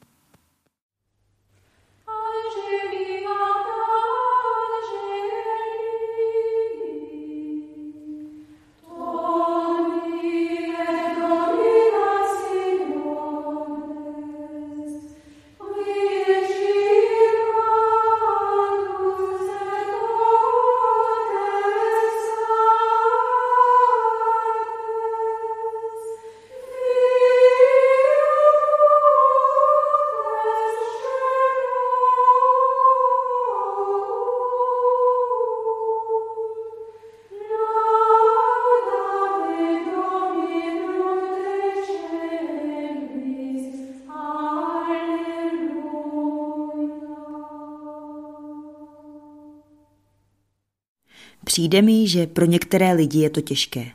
Přijde 51.43 51.81
mi, 51.81 52.07
že 52.07 52.27
pro 52.27 52.45
některé 52.45 52.93
lidi 52.93 53.19
je 53.19 53.29
to 53.29 53.41
těžké. 53.41 53.85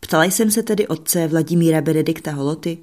Ptala 0.00 0.24
jsem 0.24 0.50
se 0.50 0.62
tedy 0.62 0.88
otce 0.88 1.28
Vladimíra 1.28 1.80
Benedikta 1.80 2.32
Holoty, 2.32 2.78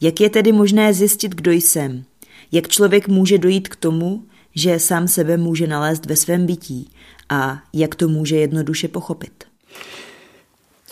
jak 0.00 0.20
je 0.20 0.30
tedy 0.30 0.52
možné 0.52 0.94
zjistit, 0.94 1.34
kdo 1.34 1.52
jsem, 1.52 2.04
jak 2.52 2.68
člověk 2.68 3.08
může 3.08 3.38
dojít 3.38 3.68
k 3.68 3.76
tomu, 3.76 4.24
že 4.54 4.78
sám 4.78 5.08
sebe 5.08 5.36
může 5.36 5.66
nalézt 5.66 6.06
ve 6.06 6.16
svém 6.16 6.46
bytí 6.46 6.90
a 7.28 7.62
jak 7.72 7.94
to 7.94 8.08
může 8.08 8.36
jednoduše 8.36 8.88
pochopit. 8.88 9.44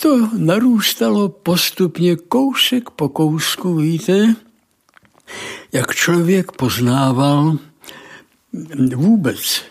To 0.02 0.28
narůstalo 0.36 1.28
postupně 1.28 2.16
kousek 2.16 2.90
po 2.90 3.08
kousku, 3.08 3.74
víte, 3.74 4.34
jak 5.72 5.94
člověk 5.94 6.52
poznával 6.52 7.58
vůbec 8.94 9.62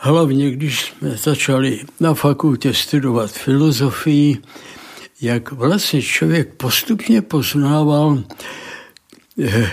hlavně 0.00 0.50
když 0.50 0.80
jsme 0.80 1.16
začali 1.16 1.80
na 2.00 2.14
fakultě 2.14 2.74
studovat 2.74 3.30
filozofii, 3.30 4.38
jak 5.20 5.52
vlastně 5.52 6.02
člověk 6.02 6.54
postupně 6.54 7.22
poznával, 7.22 8.22
eh, 9.44 9.70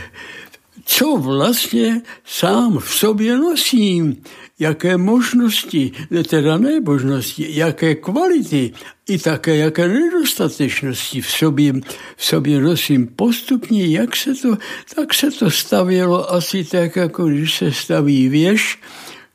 co 0.85 1.17
vlastně 1.17 2.01
sám 2.25 2.79
v 2.79 2.95
sobě 2.95 3.37
nosím, 3.37 4.17
jaké 4.59 4.97
možnosti, 4.97 5.91
teda 6.29 6.57
ne 6.57 6.79
možnosti, 6.79 7.47
jaké 7.49 7.95
kvality 7.95 8.73
i 9.07 9.17
také 9.17 9.55
jaké 9.55 9.87
nedostatečnosti 9.87 11.21
v 11.21 11.31
sobě, 11.31 11.73
v 12.17 12.25
sobě 12.25 12.61
nosím. 12.61 13.07
Postupně, 13.07 13.87
jak 13.87 14.15
se 14.15 14.35
to, 14.35 14.57
tak 14.95 15.13
se 15.13 15.31
to 15.31 15.51
stavělo 15.51 16.33
asi 16.33 16.63
tak, 16.63 16.95
jako 16.95 17.25
když 17.25 17.55
se 17.55 17.71
staví 17.71 18.29
věž, 18.29 18.79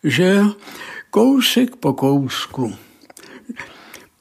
že 0.05 0.43
kousek 1.11 1.77
po 1.77 1.93
kousku 1.93 2.75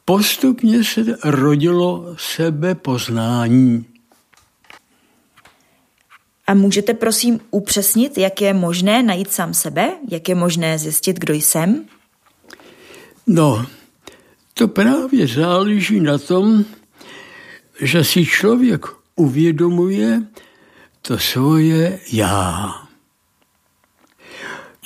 postupně 0.06 0.84
se 0.84 1.02
rodilo 1.24 2.16
sebepoznání. 2.18 3.86
A 6.48 6.54
můžete 6.54 6.94
prosím 6.94 7.40
upřesnit, 7.52 8.18
jak 8.18 8.42
je 8.42 8.54
možné 8.54 9.04
najít 9.04 9.32
sám 9.32 9.54
sebe? 9.54 9.92
Jak 10.12 10.30
je 10.30 10.36
možné 10.36 10.78
zjistit, 10.78 11.20
kdo 11.20 11.34
jsem? 11.34 11.86
No, 13.28 13.66
to 14.54 14.68
právě 14.68 15.28
záleží 15.28 16.00
na 16.00 16.18
tom, 16.18 16.66
že 17.82 18.04
si 18.04 18.26
člověk 18.26 18.86
uvědomuje 19.16 20.22
to 21.02 21.18
svoje 21.18 22.00
já. 22.12 22.74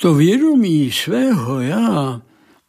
To 0.00 0.14
vědomí 0.14 0.92
svého 0.92 1.60
já 1.60 2.22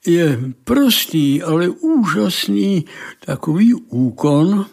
je 0.06 0.40
prostý, 0.64 1.44
ale 1.44 1.70
úžasný 1.70 2.86
takový 3.26 3.74
úkon, 3.74 4.66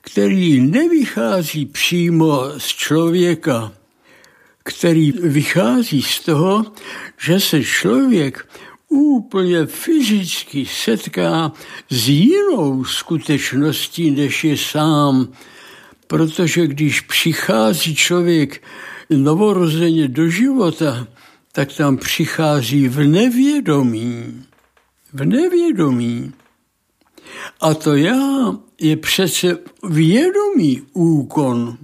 který 0.00 0.60
nevychází 0.60 1.66
přímo 1.66 2.42
z 2.58 2.66
člověka, 2.66 3.72
který 4.64 5.12
vychází 5.12 6.02
z 6.02 6.20
toho, 6.20 6.64
že 7.20 7.40
se 7.40 7.64
člověk 7.64 8.48
úplně 8.88 9.66
fyzicky 9.66 10.66
setká 10.66 11.52
s 11.90 12.08
jinou 12.08 12.84
skutečností, 12.84 14.10
než 14.10 14.44
je 14.44 14.56
sám. 14.56 15.28
protože 16.06 16.66
když 16.66 17.00
přichází 17.00 17.94
člověk 17.94 18.62
novorozeně 19.10 20.08
do 20.08 20.28
života, 20.28 21.06
tak 21.58 21.72
tam 21.72 21.96
přichází 21.96 22.88
v 22.88 23.06
nevědomí. 23.06 24.44
V 25.12 25.24
nevědomí. 25.24 26.32
A 27.60 27.74
to 27.74 27.96
já 27.96 28.54
je 28.80 28.96
přece 28.96 29.58
vědomý 29.88 30.82
úkon. 30.92 31.78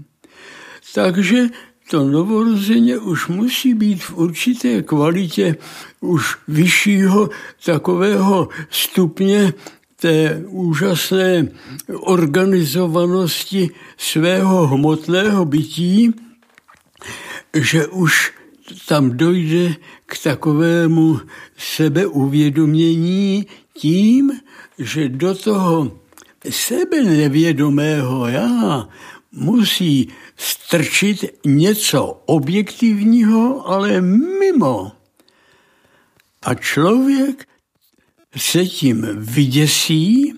Takže 0.95 1.47
to 1.91 2.05
novorozeně 2.05 2.99
už 2.99 3.29
musí 3.29 3.75
být 3.75 4.03
v 4.03 4.17
určité 4.17 4.83
kvalitě 4.83 5.57
už 6.01 6.37
vyššího 6.49 7.31
takového 7.65 8.49
stupně 8.71 9.53
té 9.97 10.43
úžasné 10.47 11.49
organizovanosti 11.89 13.71
svého 13.97 14.67
hmotného 14.67 15.45
bytí, 15.45 16.15
že 17.55 17.87
už 17.87 18.33
tam 18.87 19.17
dojde 19.17 19.77
k 20.07 20.23
takovému 20.23 21.21
sebeuvědomění 21.59 23.47
tím, 23.75 24.33
že 24.79 25.09
do 25.09 25.35
toho 25.35 25.99
sebe 26.51 27.03
nevědomého 27.03 28.29
já 28.29 28.89
musí 29.33 30.09
strčit 30.37 31.25
něco 31.47 32.23
objektivního, 32.27 33.69
ale 33.69 34.01
mimo. 34.01 34.93
A 36.43 36.55
člověk 36.55 37.49
se 38.37 38.67
tím 38.67 39.07
vyděsí 39.17 40.35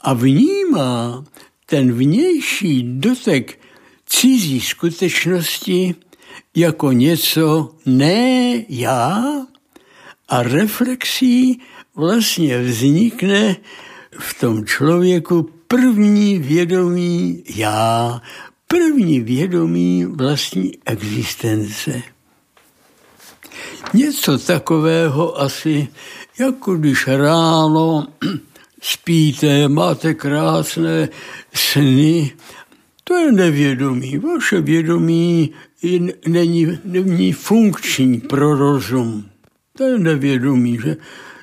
a 0.00 0.12
vnímá 0.12 1.24
ten 1.66 1.92
vnější 1.92 2.82
dotek 2.82 3.60
cizí 4.06 4.60
skutečnosti 4.60 5.94
jako 6.56 6.92
něco 6.92 7.74
ne 7.86 8.52
já 8.68 9.22
a 10.28 10.42
reflexí 10.42 11.60
vlastně 11.94 12.58
vznikne 12.58 13.56
v 14.18 14.40
tom 14.40 14.66
člověku 14.66 15.50
první 15.68 16.38
vědomí 16.38 17.44
já, 17.56 18.20
první 18.68 19.20
vědomí 19.20 20.04
vlastní 20.04 20.72
existence. 20.86 22.02
Něco 23.94 24.38
takového 24.38 25.40
asi, 25.40 25.88
jako 26.38 26.74
když 26.74 27.06
ráno 27.06 28.06
spíte, 28.82 29.68
máte 29.68 30.14
krásné 30.14 31.08
sny, 31.54 32.32
to 33.04 33.14
je 33.14 33.32
nevědomí. 33.32 34.18
Vaše 34.18 34.60
vědomí 34.60 35.52
není, 36.26 36.78
není 36.84 37.32
funkční 37.32 38.20
pro 38.20 38.54
rozum. 38.54 39.24
To 39.76 39.84
je 39.84 39.98
nevědomí, 39.98 40.78
že? 40.84 40.96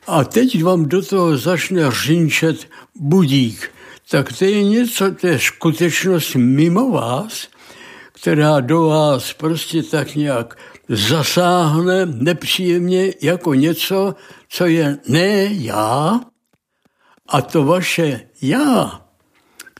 A 0.07 0.23
teď 0.23 0.63
vám 0.63 0.85
do 0.85 1.01
toho 1.01 1.37
začne 1.37 1.91
řinčet 2.05 2.67
budík. 2.95 3.71
Tak 4.11 4.33
to 4.37 4.45
je 4.45 4.63
něco, 4.63 5.11
to 5.11 5.27
je 5.27 5.39
skutečnost 5.39 6.35
mimo 6.35 6.89
vás, 6.91 7.47
která 8.11 8.59
do 8.59 8.83
vás 8.83 9.33
prostě 9.33 9.83
tak 9.83 10.15
nějak 10.15 10.57
zasáhne 10.89 12.05
nepříjemně 12.05 13.13
jako 13.21 13.53
něco, 13.53 14.15
co 14.49 14.65
je 14.65 14.97
ne 15.07 15.47
já, 15.51 16.19
a 17.27 17.41
to 17.41 17.63
vaše 17.63 18.21
já, 18.41 19.01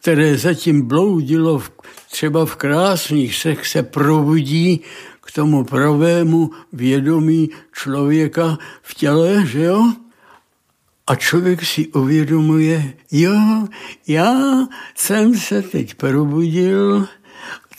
které 0.01 0.37
zatím 0.37 0.87
bloudilo 0.87 1.59
v, 1.59 1.71
třeba 2.11 2.45
v 2.45 2.55
krásných 2.55 3.35
sech, 3.35 3.67
se 3.67 3.83
probudí 3.83 4.81
k 5.21 5.31
tomu 5.31 5.63
pravému 5.63 6.51
vědomí 6.73 7.49
člověka 7.73 8.57
v 8.81 8.93
těle, 8.93 9.45
že 9.45 9.63
jo? 9.63 9.93
A 11.07 11.15
člověk 11.15 11.65
si 11.65 11.87
uvědomuje, 11.87 12.93
jo, 13.11 13.67
já 14.07 14.37
jsem 14.95 15.35
se 15.37 15.61
teď 15.61 15.95
probudil, 15.95 17.07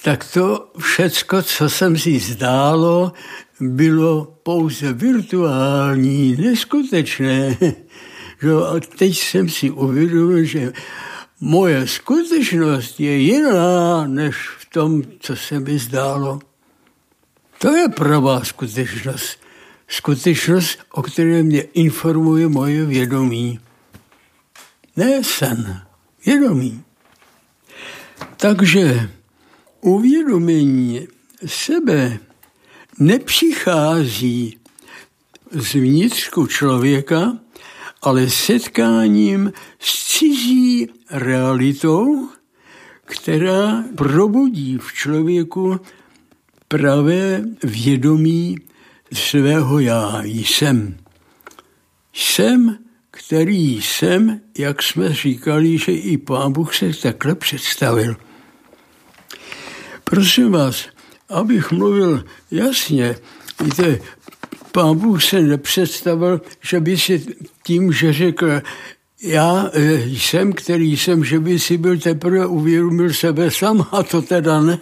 tak 0.03 0.33
to 0.33 0.73
všecko, 0.79 1.43
co 1.43 1.71
jsem 1.71 1.99
si 1.99 2.19
zdálo, 2.19 3.13
bylo 3.61 4.37
pouze 4.43 4.93
virtuální, 4.93 6.37
neskutečné. 6.37 7.57
A 8.67 8.81
teď 8.99 9.19
jsem 9.19 9.49
si 9.49 9.71
uvědomil, 9.71 10.45
že 10.45 10.73
moje 11.41 11.87
skutečnost 11.87 13.01
je 13.01 13.17
jiná, 13.17 14.07
než 14.07 14.37
v 14.59 14.71
tom, 14.71 15.03
co 15.21 15.37
se 15.37 15.61
mi 15.61 15.79
zdálo. 15.79 16.41
To 17.59 17.77
je 17.77 17.89
pravá 17.89 18.45
skutečnost. 18.45 19.39
Skutečnost, 19.89 20.79
o 20.93 21.03
které 21.03 21.43
mě 21.43 21.61
informuje 21.61 22.49
moje 22.49 22.85
vědomí. 22.85 23.61
Ne 24.97 25.25
sen, 25.25 25.83
vědomí. 26.27 26.83
Takže 28.37 29.11
uvědomění 29.81 31.09
sebe 31.47 32.19
nepřichází 32.99 34.59
z 35.51 35.75
vnitřku 35.75 36.47
člověka, 36.47 37.33
ale 38.03 38.31
setkáním 38.31 39.53
s 39.79 40.19
cizí 40.19 40.89
realitou, 41.11 42.29
která 43.05 43.85
probudí 43.97 44.79
v 44.79 44.93
člověku 44.93 45.81
pravé 46.69 47.45
vědomí 47.63 48.57
svého 49.13 49.79
já 49.79 50.23
jsem. 50.25 50.97
Jsem, 52.13 52.79
který 53.11 53.83
jsem, 53.83 54.41
jak 54.59 54.83
jsme 54.83 55.15
říkali, 55.15 55.79
že 55.79 55.93
i 55.93 56.19
Pán 56.19 56.53
Bůh 56.53 56.75
se 56.75 56.91
takhle 57.03 57.35
představil. 57.35 58.17
Prosím 60.05 60.53
vás, 60.53 60.89
abych 61.29 61.73
mluvil 61.73 62.25
jasně, 62.51 63.17
víte, 63.65 63.99
Pán 64.73 64.99
Bůh 64.99 65.25
se 65.25 65.43
nepředstavil, 65.43 66.41
že 66.63 66.81
by 66.81 66.99
si 66.99 67.27
tím, 67.63 67.93
že 67.93 68.13
řekl, 68.13 68.63
já 69.23 69.71
eh, 69.73 70.09
jsem, 70.09 70.53
který 70.53 70.97
jsem, 70.97 71.25
že 71.25 71.41
by 71.41 71.59
si 71.59 71.79
byl 71.79 71.99
teprve 71.99 72.47
uvědomil 72.47 73.13
sebe 73.13 73.51
sám, 73.51 73.87
a 73.93 74.03
to 74.03 74.23
teda 74.23 74.61
ne. 74.61 74.79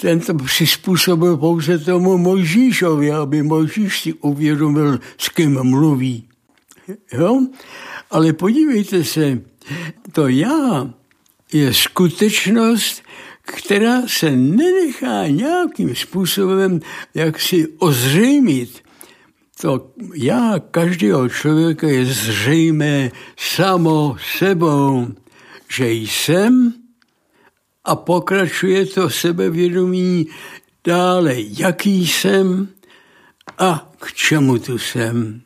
Ten 0.00 0.20
to 0.20 0.34
přizpůsobil 0.34 1.36
pouze 1.36 1.78
tomu 1.78 2.18
Mojžíšovi, 2.18 3.12
aby 3.12 3.42
Mojžíš 3.42 4.00
si 4.00 4.12
uvědomil, 4.12 4.98
s 5.18 5.28
kým 5.28 5.64
mluví. 5.64 6.28
Jo? 7.12 7.46
Ale 8.10 8.32
podívejte 8.32 9.04
se, 9.04 9.40
to 10.12 10.28
já 10.28 10.90
je 11.52 11.74
skutečnost, 11.74 13.02
která 13.52 14.02
se 14.06 14.30
nenechá 14.30 15.26
nějakým 15.26 15.96
způsobem 15.96 16.80
jak 17.14 17.40
si 17.40 17.68
ozřejmit. 17.78 18.82
To 19.60 19.90
já 20.14 20.54
každého 20.70 21.28
člověka 21.28 21.88
je 21.88 22.04
zřejmé 22.06 23.10
samo 23.36 24.16
sebou, 24.38 25.08
že 25.68 25.92
jsem 25.92 26.72
a 27.84 27.96
pokračuje 27.96 28.86
to 28.86 29.10
sebevědomí 29.10 30.26
dále, 30.84 31.34
jaký 31.38 32.06
jsem 32.06 32.68
a 33.58 33.90
k 33.98 34.12
čemu 34.12 34.58
tu 34.58 34.78
jsem. 34.78 35.42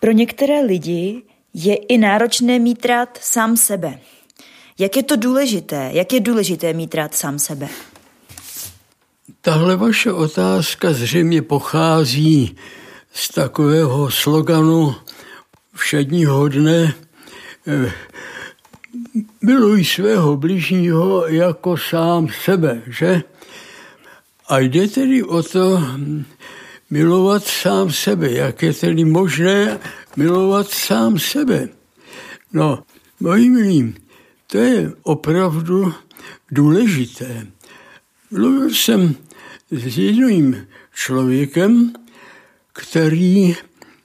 Pro 0.00 0.12
některé 0.12 0.60
lidi 0.60 1.22
je 1.54 1.76
i 1.76 1.98
náročné 1.98 2.58
mít 2.58 2.86
rád 2.86 3.18
sám 3.22 3.56
sebe. 3.56 3.98
Jak 4.78 4.96
je 4.96 5.02
to 5.02 5.16
důležité? 5.16 5.90
Jak 5.92 6.12
je 6.12 6.20
důležité 6.20 6.72
mít 6.72 6.94
rád 6.94 7.14
sám 7.14 7.38
sebe? 7.38 7.68
Tahle 9.40 9.76
vaše 9.76 10.12
otázka 10.12 10.92
zřejmě 10.92 11.42
pochází 11.42 12.56
z 13.12 13.28
takového 13.28 14.10
sloganu 14.10 14.94
všedního 15.74 16.48
dne 16.48 16.94
eh, 17.66 17.92
miluj 19.42 19.84
svého 19.84 20.36
bližního 20.36 21.26
jako 21.26 21.76
sám 21.76 22.28
sebe, 22.44 22.82
že? 22.86 23.22
A 24.48 24.58
jde 24.58 24.88
tedy 24.88 25.22
o 25.22 25.42
to 25.42 25.82
milovat 26.90 27.44
sám 27.44 27.92
sebe. 27.92 28.32
Jak 28.32 28.62
je 28.62 28.74
tedy 28.74 29.04
možné 29.04 29.78
milovat 30.16 30.68
sám 30.70 31.18
sebe? 31.18 31.68
No, 32.52 32.78
moji 33.20 33.50
milí, 33.50 33.94
to 34.50 34.58
je 34.58 34.92
opravdu 35.02 35.94
důležité. 36.50 37.46
Mluvil 38.30 38.70
jsem 38.70 39.14
s 39.70 39.98
jedním 39.98 40.66
člověkem, 40.94 41.92
který 42.72 43.56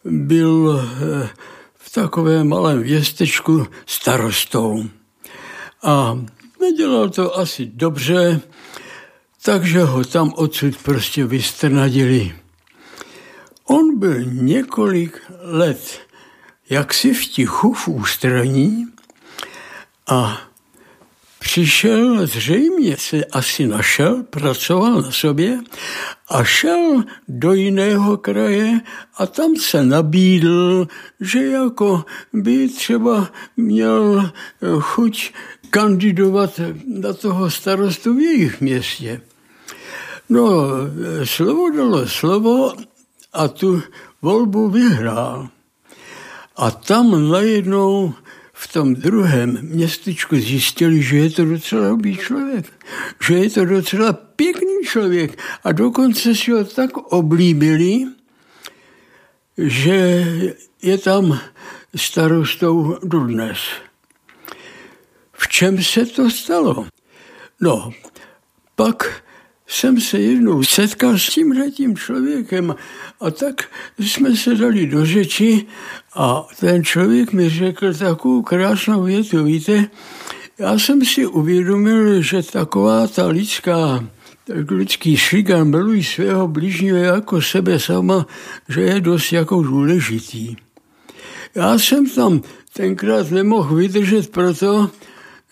byl 0.04 0.82
eh, 0.82 1.30
v 1.76 1.94
takovém 1.94 2.48
malém 2.48 2.80
městečku 2.80 3.68
starostou. 3.86 4.84
A 5.84 6.20
nedělal 6.62 7.10
to 7.10 7.38
asi 7.38 7.66
dobře, 7.66 8.42
takže 9.46 9.84
ho 9.84 10.04
tam 10.04 10.34
odsud 10.36 10.78
prostě 10.78 11.26
vystrnadili. 11.26 12.36
On 13.66 14.00
byl 14.00 14.24
několik 14.24 15.22
let 15.42 16.00
jaksi 16.70 17.14
v 17.14 17.26
tichu 17.26 17.74
v 17.74 17.88
ústraní 17.88 18.93
a 20.08 20.42
přišel, 21.40 22.28
zřejmě 22.28 22.98
se 22.98 23.26
asi 23.26 23.68
našel, 23.68 24.24
pracoval 24.24 25.02
na 25.02 25.12
sobě 25.12 25.60
a 26.30 26.44
šel 26.44 27.04
do 27.28 27.54
jiného 27.54 28.18
kraje 28.18 28.82
a 29.18 29.26
tam 29.26 29.56
se 29.56 29.84
nabídl, 29.84 30.88
že 31.20 31.46
jako 31.46 32.06
by 32.34 32.70
třeba 32.70 33.32
měl 33.58 34.32
chuť 34.80 35.32
kandidovat 35.70 36.60
na 36.88 37.14
toho 37.14 37.52
starostu 37.52 38.14
v 38.14 38.20
jejich 38.20 38.62
městě. 38.62 39.22
No, 40.30 40.62
slovo 41.24 41.70
dalo 41.70 42.08
slovo 42.08 42.74
a 43.34 43.48
tu 43.48 43.82
volbu 44.22 44.70
vyhrál. 44.70 45.50
A 46.56 46.72
tam 46.72 47.32
najednou 47.32 48.14
v 48.64 48.68
tom 48.68 48.96
druhém 48.96 49.60
městečku 49.62 50.40
zjistili, 50.40 51.04
že 51.04 51.18
je 51.18 51.30
to 51.30 51.46
docela 51.46 51.88
dobrý 51.88 52.18
člověk, 52.18 52.66
že 53.28 53.34
je 53.34 53.50
to 53.50 53.66
docela 53.66 54.14
pěkný 54.14 54.78
člověk 54.86 55.40
a 55.64 55.72
dokonce 55.72 56.36
si 56.36 56.52
ho 56.52 56.64
tak 56.64 56.98
oblíbili, 56.98 58.06
že 59.58 60.26
je 60.82 60.98
tam 60.98 61.40
starostou 61.96 62.98
dodnes. 63.04 63.60
V 65.34 65.48
čem 65.48 65.84
se 65.84 66.06
to 66.06 66.30
stalo? 66.30 66.88
No, 67.62 67.92
pak 68.76 69.24
jsem 69.68 70.02
se 70.02 70.20
jednou 70.20 70.64
setkal 70.64 71.18
s 71.18 71.30
tímhletím 71.30 71.98
člověkem 71.98 72.76
a 73.20 73.32
tak 73.32 73.64
jsme 74.00 74.36
se 74.36 74.56
dali 74.56 74.88
do 74.88 75.06
řeči 75.06 75.66
a 76.16 76.48
ten 76.60 76.84
člověk 76.84 77.34
mi 77.34 77.50
řekl 77.50 77.94
takovou 77.94 78.42
krásnou 78.42 79.04
větu, 79.04 79.44
víte, 79.44 79.90
já 80.60 80.80
jsem 80.80 81.06
si 81.06 81.26
uvědomil, 81.26 82.22
že 82.22 82.44
taková 82.44 83.08
ta 83.08 83.28
lidská, 83.28 84.04
lidský 84.70 85.18
šigan 85.18 85.70
milují 85.70 86.04
svého 86.04 86.48
blížního 86.48 86.98
jako 86.98 87.42
sebe 87.42 87.80
sama, 87.80 88.28
že 88.70 88.82
je 88.82 89.02
dost 89.02 89.32
jako 89.32 89.64
důležitý. 89.64 90.56
Já 91.56 91.80
jsem 91.80 92.10
tam 92.10 92.42
tenkrát 92.74 93.32
nemohl 93.32 93.76
vydržet 93.76 94.32
proto, 94.32 94.90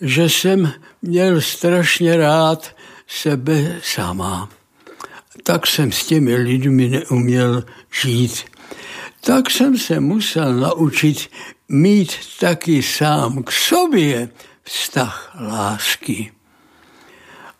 že 0.00 0.28
jsem 0.28 0.72
měl 1.02 1.40
strašně 1.40 2.16
rád 2.16 2.74
sebe 3.20 3.80
sama. 3.82 4.48
Tak 5.42 5.66
jsem 5.66 5.92
s 5.92 6.06
těmi 6.06 6.34
lidmi 6.34 6.88
neuměl 6.88 7.64
žít. 8.02 8.44
Tak 9.20 9.50
jsem 9.50 9.78
se 9.78 10.00
musel 10.00 10.54
naučit 10.54 11.28
mít 11.68 12.12
taky 12.40 12.82
sám 12.82 13.42
k 13.42 13.52
sobě 13.52 14.28
vztah 14.62 15.36
lásky. 15.40 16.32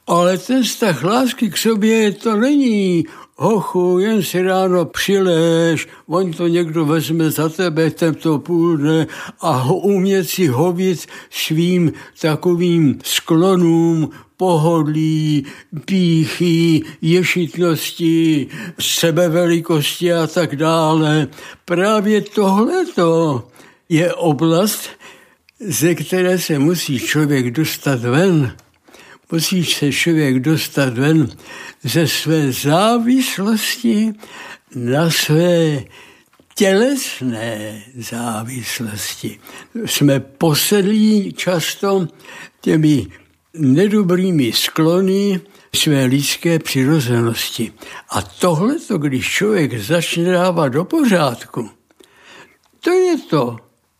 Ale 0.06 0.38
ten 0.38 0.62
vztah 0.62 1.04
lásky 1.04 1.50
k 1.50 1.56
sobě 1.56 2.12
to 2.12 2.36
není 2.36 3.04
hochu, 3.36 3.98
jen 3.98 4.22
si 4.22 4.42
ráno 4.42 4.84
přilež, 4.84 5.88
on 6.06 6.32
to 6.32 6.46
někdo 6.46 6.84
vezme 6.84 7.30
za 7.30 7.48
tebe 7.48 7.90
tento 7.90 8.38
půl 8.38 8.76
dne 8.76 9.06
a 9.40 9.50
ho 9.50 9.76
umět 9.76 10.24
si 10.24 10.46
hovit 10.46 11.06
svým 11.30 11.92
takovým 12.20 12.98
sklonům, 13.04 14.10
pohodlí, 14.42 15.46
píchy, 15.84 16.82
ješitnosti, 17.02 18.46
sebevelikosti 18.80 20.12
a 20.12 20.26
tak 20.26 20.56
dále. 20.56 21.28
Právě 21.64 22.20
tohleto 22.20 23.42
je 23.88 24.14
oblast, 24.14 24.90
ze 25.60 25.94
které 25.94 26.38
se 26.38 26.58
musí 26.58 26.98
člověk 26.98 27.50
dostat 27.50 28.00
ven. 28.00 28.56
Musí 29.32 29.64
se 29.64 29.92
člověk 29.92 30.40
dostat 30.40 30.98
ven 30.98 31.28
ze 31.82 32.08
své 32.08 32.52
závislosti 32.52 34.12
na 34.74 35.10
své 35.10 35.84
tělesné 36.54 37.82
závislosti. 37.96 39.38
Jsme 39.86 40.20
posedlí 40.20 41.32
často 41.32 42.08
těmi 42.60 43.21
nedobrými 43.54 44.52
sklony 44.52 45.40
své 45.74 46.04
lidské 46.04 46.58
přirozenosti. 46.58 47.72
A 48.10 48.22
tohle, 48.22 48.76
když 48.96 49.28
člověk 49.28 49.80
začne 49.80 50.32
dávat 50.32 50.68
do 50.68 50.84
pořádku, 50.84 51.70
to 52.80 52.90
je 52.90 53.18
to, 53.18 53.56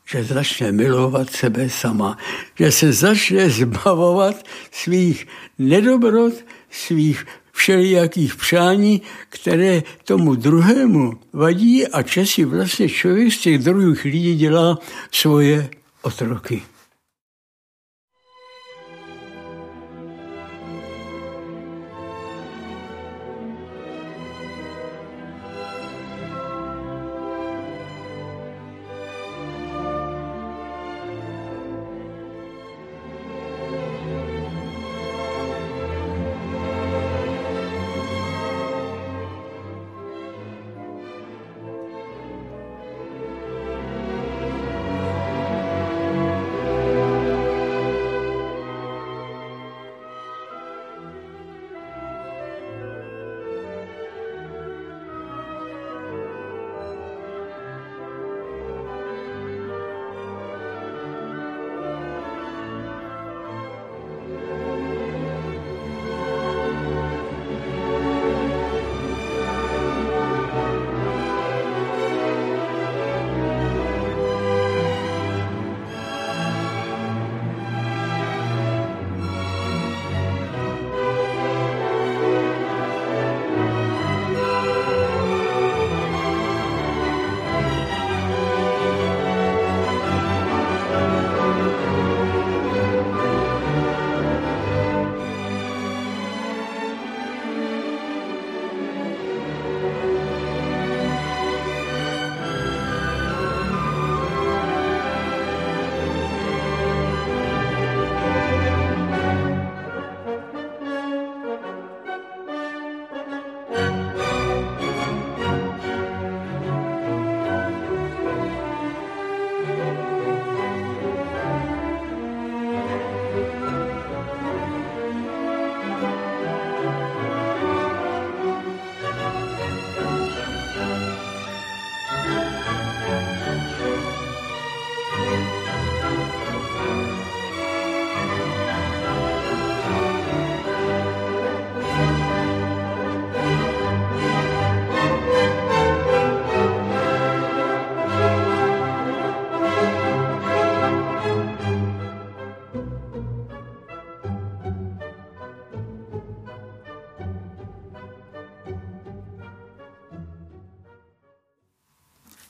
že 0.06 0.24
začne 0.24 0.72
milovat 0.72 1.30
sebe 1.30 1.70
sama, 1.70 2.18
že 2.58 2.72
se 2.72 2.92
začne 2.92 3.50
zbavovat 3.50 4.46
svých 4.70 5.26
nedobrot, 5.58 6.34
svých 6.70 7.26
všelijakých 7.52 8.36
přání, 8.36 9.02
které 9.28 9.82
tomu 10.04 10.34
druhému 10.34 11.12
vadí 11.32 11.86
a 11.86 12.02
časí 12.02 12.44
vlastně 12.44 12.88
člověk 12.88 13.32
z 13.32 13.38
těch 13.38 13.58
druhých 13.58 14.04
lidí 14.04 14.36
dělá 14.36 14.78
svoje 15.10 15.70
otroky. 16.02 16.62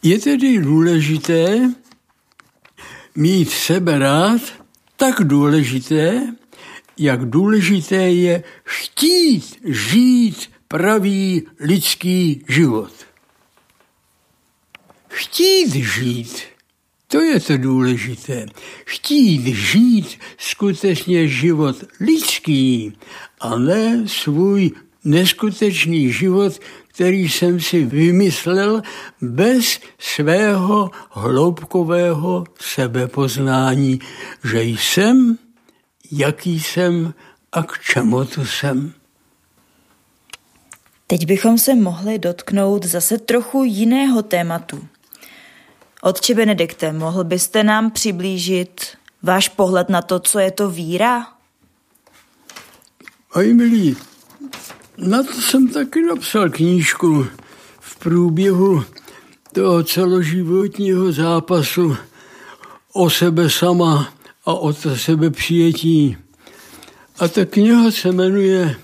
Je 0.03 0.19
tedy 0.19 0.59
důležité 0.59 1.71
mít 3.15 3.51
sebe 3.51 3.99
rád, 3.99 4.41
tak 4.97 5.25
důležité, 5.25 6.35
jak 6.99 7.25
důležité 7.25 8.11
je 8.11 8.45
chtít 8.65 9.61
žít 9.65 10.51
pravý 10.69 11.43
lidský 11.61 12.45
život. 12.49 12.93
Chtít 15.09 15.75
žít, 15.75 16.43
to 17.07 17.21
je 17.21 17.41
to 17.41 17.57
důležité. 17.57 18.47
Chtít 18.87 19.47
žít 19.47 20.19
skutečně 20.39 21.29
život 21.29 21.77
lidský 22.01 22.93
a 23.41 23.59
ne 23.59 24.05
svůj 24.07 24.71
neskutečný 25.05 26.13
život, 26.13 26.61
který 26.93 27.29
jsem 27.29 27.61
si 27.61 27.85
vymyslel 27.85 28.83
bez 29.21 29.81
svého 29.99 30.91
hloubkového 31.11 32.45
sebepoznání, 32.61 34.01
že 34.45 34.63
jsem, 34.63 35.39
jaký 36.13 36.61
jsem 36.61 37.15
a 37.53 37.63
k 37.63 37.79
čemu 37.79 38.25
to 38.25 38.47
jsem. 38.47 38.93
Teď 41.07 41.27
bychom 41.27 41.59
se 41.59 41.75
mohli 41.75 42.19
dotknout 42.19 42.85
zase 42.85 43.19
trochu 43.19 43.65
jiného 43.65 44.23
tématu. 44.23 44.87
Otče 46.03 46.35
Benedikte, 46.35 46.93
mohl 46.93 47.25
byste 47.25 47.65
nám 47.65 47.91
přiblížit 47.91 48.87
váš 49.23 49.49
pohled 49.49 49.89
na 49.89 50.03
to, 50.03 50.21
co 50.21 50.39
je 50.39 50.51
to 50.51 50.71
víra? 50.71 51.27
Oj, 53.35 53.55
milí, 53.55 53.97
na 55.03 55.23
to 55.23 55.33
jsem 55.33 55.69
taky 55.69 56.03
napsal 56.03 56.51
knížku 56.51 57.27
v 57.81 57.97
průběhu 57.97 58.85
toho 59.53 59.83
celoživotního 59.83 61.13
zápasu 61.13 61.97
o 62.93 63.11
sebe 63.11 63.51
sama 63.51 64.15
a 64.45 64.55
o 64.55 64.73
sebe 64.95 65.31
přijetí. 65.31 66.17
A 67.19 67.29
ta 67.29 67.45
kniha 67.45 67.91
se 67.91 68.13
jmenuje 68.13 68.77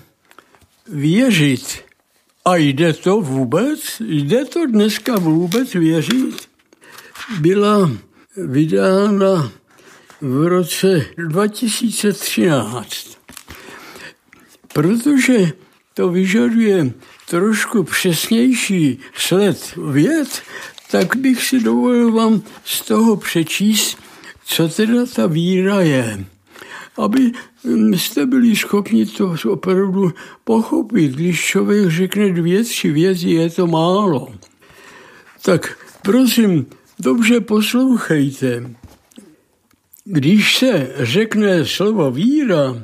Věřit. 0.91 1.83
A 2.45 2.55
jde 2.55 2.93
to 2.93 3.21
vůbec? 3.21 3.79
Jde 3.99 4.45
to 4.45 4.65
dneska 4.65 5.19
vůbec 5.19 5.73
věřit? 5.73 6.49
Byla 7.39 7.91
vydána 8.37 9.51
v 10.21 10.47
roce 10.47 11.05
2013. 11.17 13.17
Protože 14.73 15.51
to 15.93 16.09
vyžaduje 16.09 16.91
trošku 17.29 17.83
přesnější 17.83 18.99
sled 19.15 19.73
věd, 19.91 20.41
tak 20.91 21.15
bych 21.15 21.43
si 21.43 21.59
dovolil 21.59 22.11
vám 22.11 22.41
z 22.65 22.81
toho 22.81 23.15
přečíst, 23.15 23.97
co 24.45 24.69
teda 24.69 25.05
ta 25.05 25.27
víra 25.27 25.81
je. 25.81 26.25
Aby 26.97 27.31
jste 27.95 28.25
byli 28.25 28.55
schopni 28.55 29.05
to 29.05 29.35
opravdu 29.45 30.13
pochopit. 30.43 31.11
Když 31.11 31.41
člověk 31.45 31.89
řekne 31.89 32.33
dvě, 32.33 32.63
tři 32.63 32.91
věci, 32.91 33.29
je 33.29 33.49
to 33.49 33.67
málo. 33.67 34.33
Tak 35.41 35.77
prosím, 36.01 36.65
dobře 36.99 37.39
poslouchejte. 37.41 38.71
Když 40.05 40.57
se 40.57 40.91
řekne 40.97 41.65
slovo 41.65 42.11
víra, 42.11 42.83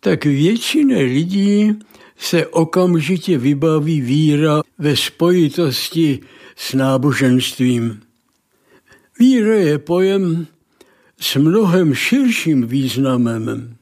tak 0.00 0.24
většina 0.24 0.98
lidí 0.98 1.78
se 2.18 2.46
okamžitě 2.46 3.38
vybaví 3.38 4.00
víra 4.00 4.62
ve 4.78 4.96
spojitosti 4.96 6.20
s 6.56 6.74
náboženstvím. 6.74 8.02
Víra 9.18 9.54
je 9.54 9.78
pojem 9.78 10.46
s 11.20 11.36
mnohem 11.36 11.94
širším 11.94 12.66
významem. 12.66 13.76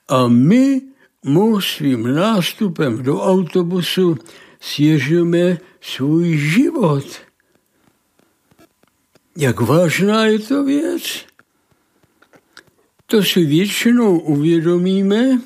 a 0.09 0.29
my 0.29 0.81
mu 1.25 1.61
svým 1.61 2.15
nástupem 2.15 3.03
do 3.03 3.21
autobusu 3.21 4.17
sježeme 4.61 5.59
svůj 5.81 6.37
život. 6.37 7.05
Jak 9.37 9.61
vážná 9.61 10.27
je 10.27 10.39
to 10.39 10.65
věc? 10.65 11.03
To 13.07 13.23
si 13.23 13.45
většinou 13.45 14.19
uvědomíme, 14.19 15.41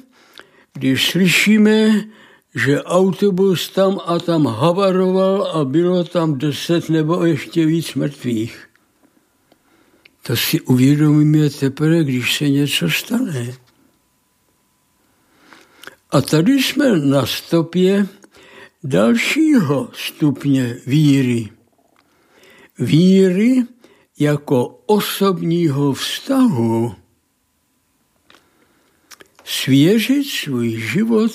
když 0.72 1.10
slyšíme, 1.10 2.04
že 2.54 2.82
autobus 2.82 3.68
tam 3.68 4.00
a 4.06 4.18
tam 4.18 4.46
havaroval 4.46 5.42
a 5.46 5.64
bylo 5.64 6.04
tam 6.04 6.38
deset 6.38 6.88
nebo 6.88 7.24
ještě 7.24 7.66
víc 7.66 7.94
mrtvých. 7.94 8.68
To 10.22 10.36
si 10.36 10.60
uvědomíme 10.60 11.50
teprve, 11.50 12.04
když 12.04 12.36
se 12.36 12.48
něco 12.48 12.90
stane. 12.90 13.54
A 16.12 16.20
tady 16.20 16.52
jsme 16.52 16.98
na 16.98 17.26
stopě 17.26 18.08
dalšího 18.84 19.90
stupně 19.92 20.76
víry. 20.86 21.50
Víry 22.78 23.62
jako 24.18 24.66
osobního 24.86 25.92
vztahu. 25.92 26.94
Svěřit 29.44 30.26
svůj 30.26 30.70
život 30.80 31.32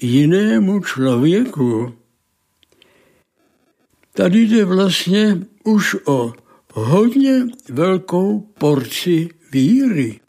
jinému 0.00 0.80
člověku. 0.80 1.94
Tady 4.12 4.40
jde 4.40 4.64
vlastně 4.64 5.46
už 5.64 5.96
o 6.04 6.32
hodně 6.72 7.46
velkou 7.68 8.40
porci 8.40 9.28
víry. 9.52 10.20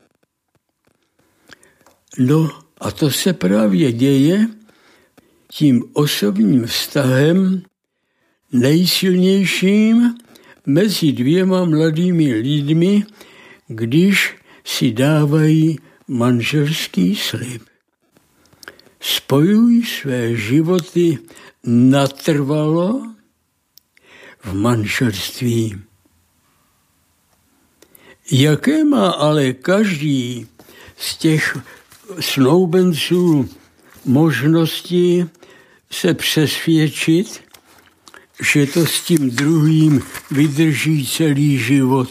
No, 2.17 2.66
a 2.77 2.91
to 2.91 3.11
se 3.11 3.33
právě 3.33 3.91
děje 3.91 4.47
tím 5.51 5.83
osobním 5.93 6.65
vztahem 6.65 7.63
nejsilnějším 8.51 10.15
mezi 10.65 11.11
dvěma 11.11 11.65
mladými 11.65 12.33
lidmi, 12.33 13.05
když 13.67 14.35
si 14.63 14.91
dávají 14.91 15.79
manželský 16.07 17.15
slib. 17.15 17.61
Spojují 18.99 19.85
své 19.85 20.35
životy 20.35 21.17
natrvalo 21.63 23.01
v 24.43 24.53
manželství. 24.53 25.81
Jaké 28.31 28.83
má 28.83 29.09
ale 29.09 29.53
každý 29.53 30.47
z 30.97 31.17
těch 31.17 31.57
snoubenců 32.19 33.49
možnosti 34.05 35.29
se 35.91 36.13
přesvědčit, 36.13 37.41
že 38.53 38.65
to 38.65 38.85
s 38.85 39.01
tím 39.01 39.29
druhým 39.29 40.01
vydrží 40.31 41.07
celý 41.07 41.57
život. 41.57 42.09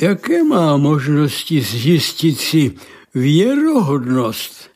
Jaké 0.00 0.44
má 0.44 0.76
možnosti 0.76 1.60
zjistit 1.60 2.40
si 2.40 2.74
věrohodnost 3.14 4.70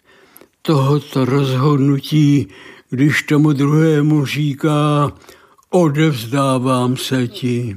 tohoto 0.62 1.24
rozhodnutí, 1.24 2.48
když 2.90 3.22
tomu 3.22 3.52
druhému 3.52 4.26
říká, 4.26 5.12
odevzdávám 5.70 6.96
se 6.96 7.28
ti. 7.28 7.76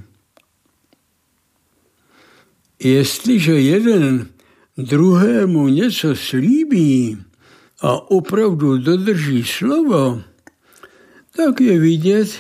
Jestliže 2.79 3.61
jeden 3.61 4.27
druhému 4.78 5.67
něco 5.67 6.15
slíbí 6.15 7.17
a 7.82 8.11
opravdu 8.11 8.78
dodrží 8.78 9.43
slovo, 9.43 10.22
tak 11.36 11.61
je 11.61 11.80
vidět, 11.80 12.39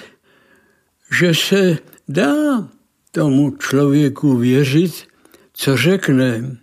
že 1.19 1.35
se 1.35 1.77
dá 2.07 2.69
tomu 3.11 3.51
člověku 3.57 4.37
věřit, 4.37 5.07
co 5.53 5.77
řekne. 5.77 6.57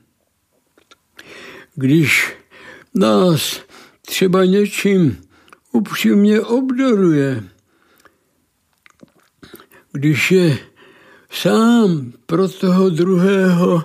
Když 1.75 2.37
nás 2.95 3.61
třeba 4.07 4.45
něčím 4.45 5.19
upřímně 5.73 6.41
obdaruje, 6.41 7.45
když 9.93 10.31
je 10.31 10.59
sám 11.31 12.13
pro 12.27 12.49
toho 12.49 12.91
druhého 12.91 13.85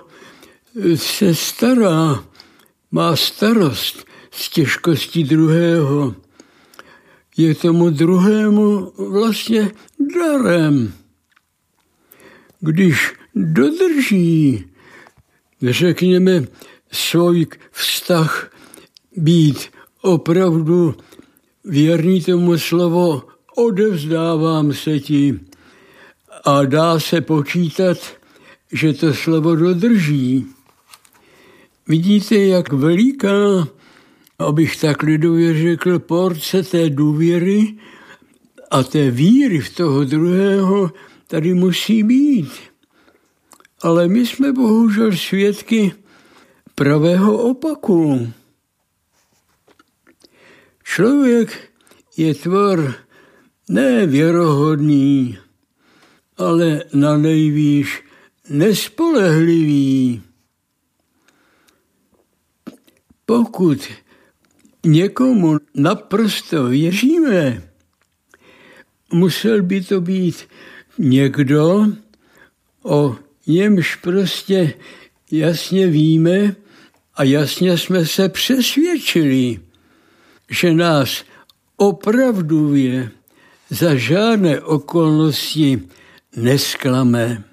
se 0.94 1.34
stará, 1.34 2.24
má 2.90 3.16
starost 3.16 4.06
s 4.30 4.48
těžkostí 4.48 5.24
druhého, 5.24 6.14
je 7.36 7.54
tomu 7.54 7.90
druhému 7.90 8.92
vlastně 9.10 9.70
darem. 10.14 10.92
Když 12.60 13.12
dodrží, 13.34 14.64
řekněme, 15.62 16.44
svůj 16.92 17.46
vztah 17.70 18.50
být 19.16 19.68
opravdu 20.02 20.94
věrný 21.64 22.20
tomu 22.20 22.58
slovo, 22.58 23.22
odevzdávám 23.56 24.72
se 24.72 25.00
ti 25.00 25.40
a 26.44 26.64
dá 26.64 27.00
se 27.00 27.20
počítat, 27.20 27.98
že 28.72 28.92
to 28.92 29.14
slovo 29.14 29.56
dodrží. 29.56 30.46
Vidíte, 31.88 32.36
jak 32.36 32.72
veliká 32.72 33.68
abych 34.38 34.76
tak 34.80 35.02
lidově 35.02 35.62
řekl, 35.62 35.98
porce 35.98 36.62
té 36.62 36.90
důvěry 36.90 37.74
a 38.70 38.82
té 38.82 39.10
víry 39.10 39.60
v 39.60 39.74
toho 39.74 40.04
druhého 40.04 40.92
tady 41.26 41.54
musí 41.54 42.02
být. 42.02 42.52
Ale 43.82 44.08
my 44.08 44.26
jsme 44.26 44.52
bohužel 44.52 45.12
svědky 45.12 45.92
pravého 46.74 47.38
opaku. 47.38 48.32
Člověk 50.84 51.70
je 52.16 52.34
tvor 52.34 52.94
nevěrohodný, 53.68 55.38
ale 56.36 56.82
na 56.94 57.16
nejvýš 57.16 58.02
nespolehlivý. 58.48 60.22
Pokud 63.26 63.88
někomu 64.86 65.58
naprosto 65.74 66.64
věříme, 66.64 67.62
musel 69.12 69.62
by 69.62 69.80
to 69.80 70.00
být 70.00 70.48
někdo, 70.98 71.86
o 72.82 73.16
němž 73.46 73.96
prostě 73.96 74.74
jasně 75.30 75.86
víme 75.86 76.56
a 77.14 77.24
jasně 77.24 77.78
jsme 77.78 78.06
se 78.06 78.28
přesvědčili, 78.28 79.60
že 80.50 80.74
nás 80.74 81.24
opravduvě 81.76 83.10
za 83.70 83.94
žádné 83.94 84.60
okolnosti 84.60 85.82
nesklame. 86.36 87.44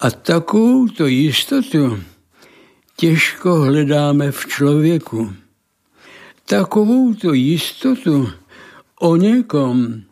A 0.00 0.10
takovou 0.10 0.88
to 0.88 1.06
jistotu 1.06 2.02
těžko 2.96 3.54
hledáme 3.54 4.32
v 4.32 4.46
člověku. 4.46 5.32
Takovou 6.46 7.14
to 7.14 7.32
jistotu 7.32 8.28
o 9.00 9.16
někom, 9.16 10.02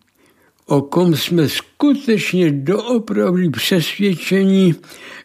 o 0.66 0.82
kom 0.82 1.16
jsme 1.16 1.48
skutečně 1.48 2.50
doopravdy 2.50 3.50
přesvědčení, 3.50 4.74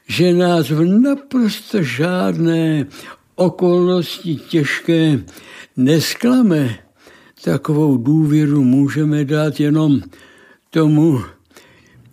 že 0.08 0.34
nás 0.34 0.70
v 0.70 0.86
naprosto 0.86 1.84
žádné 1.84 2.88
okolnosti 3.36 4.36
těžké 4.36 5.24
nesklame, 5.78 6.80
takovou 7.43 7.97
důvěru 7.97 8.64
můžeme 8.64 9.26
dát 9.26 9.60
jenom 9.60 10.01
tomu 10.70 11.22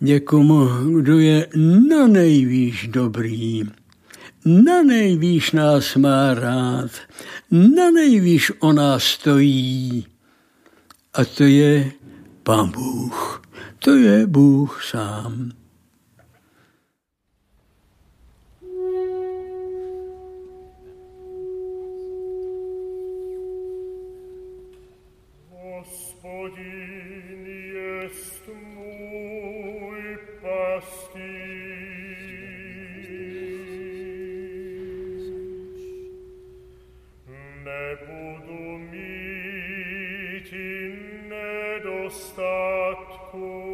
někomu, 0.01 0.67
kdo 1.01 1.19
je 1.19 1.47
na 1.89 2.07
nejvýš 2.07 2.87
dobrý 2.87 3.63
na 4.45 4.83
nejvýš 4.83 5.51
nás 5.51 5.95
má 5.95 6.33
rád, 6.33 6.91
na 7.51 7.91
nejvýš 7.91 8.51
o 8.59 8.73
nás 8.73 9.03
stojí. 9.03 10.05
A 11.13 11.25
to 11.25 11.43
je 11.43 11.91
Pán 12.43 12.71
Bůh, 12.71 13.41
to 13.79 13.95
je 13.95 14.27
Bůh 14.27 14.83
sám. 14.83 15.62
stat 42.33 43.29
cum 43.31 43.72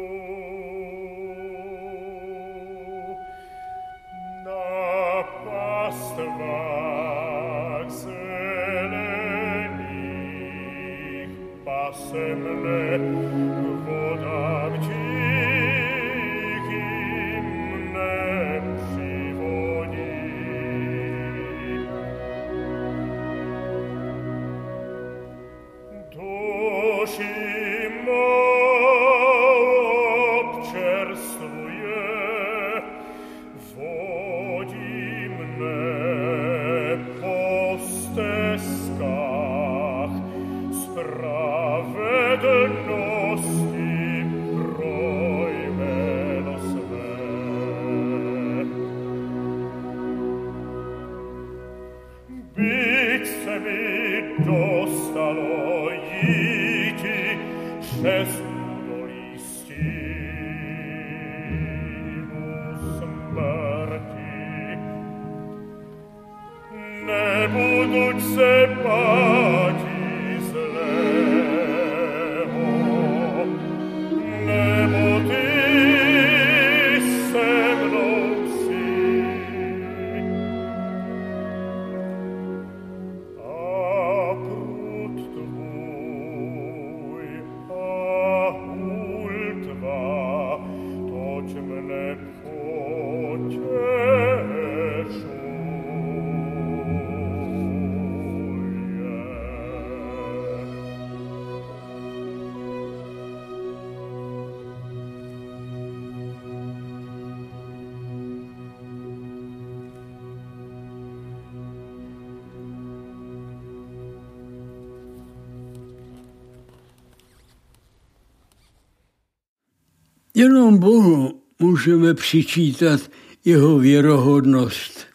Jenom 120.40 120.78
Bohu 120.78 121.42
můžeme 121.58 122.14
přičítat 122.14 123.00
jeho 123.44 123.78
věrohodnost. 123.78 125.06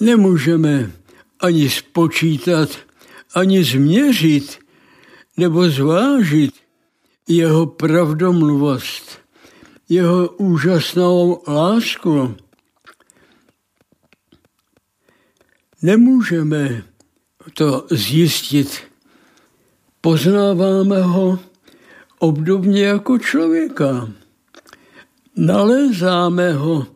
Nemůžeme 0.00 0.92
ani 1.40 1.70
spočítat, 1.70 2.68
ani 3.34 3.64
změřit 3.64 4.58
nebo 5.36 5.68
zvážit 5.68 6.54
jeho 7.28 7.66
pravdomluvost, 7.66 9.18
jeho 9.88 10.28
úžasnou 10.28 11.42
lásku. 11.48 12.34
Nemůžeme 15.82 16.84
to 17.54 17.86
zjistit. 17.90 18.80
Poznáváme 20.00 21.02
ho 21.02 21.53
obdobně 22.24 22.84
jako 22.84 23.18
člověka. 23.18 24.08
Nalézáme 25.36 26.52
ho 26.52 26.86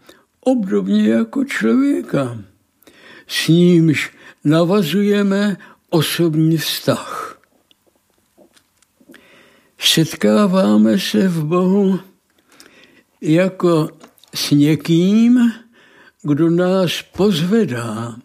obdobně 0.40 1.08
jako 1.08 1.44
člověka, 1.44 2.38
s 3.26 3.48
nímž 3.48 4.12
navazujeme 4.44 5.56
osobní 5.90 6.56
vztah. 6.56 7.40
Setkáváme 9.78 10.98
se 10.98 11.28
v 11.28 11.44
Bohu 11.44 12.00
jako 13.20 13.88
s 14.34 14.50
někým, 14.50 15.52
kdo 16.22 16.50
nás 16.50 17.02
pozvedá, 17.02 18.16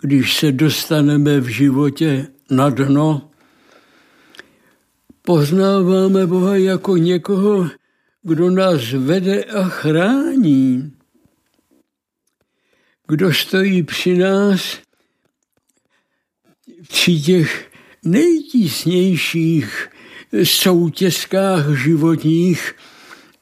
když 0.00 0.36
se 0.38 0.52
dostaneme 0.52 1.40
v 1.40 1.46
životě 1.46 2.26
na 2.50 2.70
dno 2.70 3.30
poznáváme 5.26 6.26
Boha 6.26 6.56
jako 6.56 6.96
někoho, 6.96 7.70
kdo 8.22 8.50
nás 8.50 8.92
vede 8.92 9.44
a 9.44 9.68
chrání, 9.68 10.92
kdo 13.08 13.34
stojí 13.34 13.82
při 13.82 14.18
nás 14.18 14.78
při 16.88 17.20
těch 17.20 17.70
nejtísnějších 18.04 19.88
soutězkách 20.44 21.78
životních, 21.84 22.74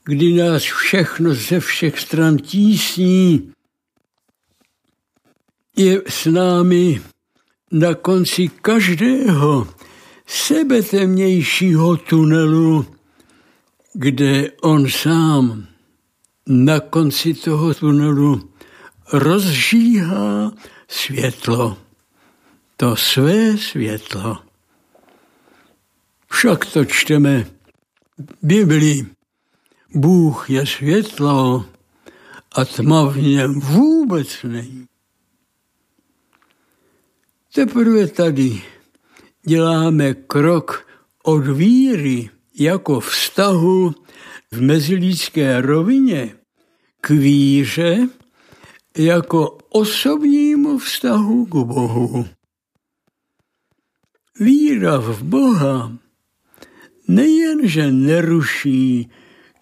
kdy 0.05 0.33
nás 0.33 0.63
všechno 0.63 1.35
ze 1.35 1.61
všech 1.61 2.01
stran 2.01 2.37
tísní, 2.37 3.53
je 5.77 6.03
s 6.09 6.27
námi 6.27 7.03
na 7.71 7.95
konci 7.95 8.49
každého 8.49 9.69
sebetemnějšího 10.27 11.97
tunelu, 11.97 12.87
kde 13.93 14.51
on 14.63 14.91
sám 14.91 15.67
na 16.47 16.81
konci 16.81 17.35
toho 17.35 17.75
tunelu 17.75 18.51
rozžíhá 19.13 20.53
světlo, 20.89 21.79
to 22.77 22.97
své 22.97 23.59
světlo. 23.59 24.39
Však 26.31 26.67
to 26.67 26.85
čteme 26.85 27.47
Biblii. 28.43 29.07
Bůh 29.95 30.51
je 30.51 30.67
světlo 30.67 31.67
a 32.53 32.65
tma 32.65 33.05
v 33.05 33.17
něm 33.17 33.61
vůbec 33.61 34.43
není. 34.43 34.87
Teprve 37.55 38.07
tady 38.07 38.63
děláme 39.47 40.15
krok 40.15 40.87
od 41.23 41.47
víry 41.47 42.31
jako 42.59 43.01
vztahu 43.01 43.95
v 44.53 44.61
mezilidské 44.61 45.61
rovině 45.61 46.37
k 47.01 47.11
víře 47.11 48.09
jako 48.97 49.59
osobnímu 49.69 50.79
vztahu 50.79 51.47
k 51.47 51.55
Bohu. 51.55 52.27
Víra 54.41 54.99
v 54.99 55.23
Boha 55.23 55.99
nejenže 57.09 57.93
neruší 57.93 59.11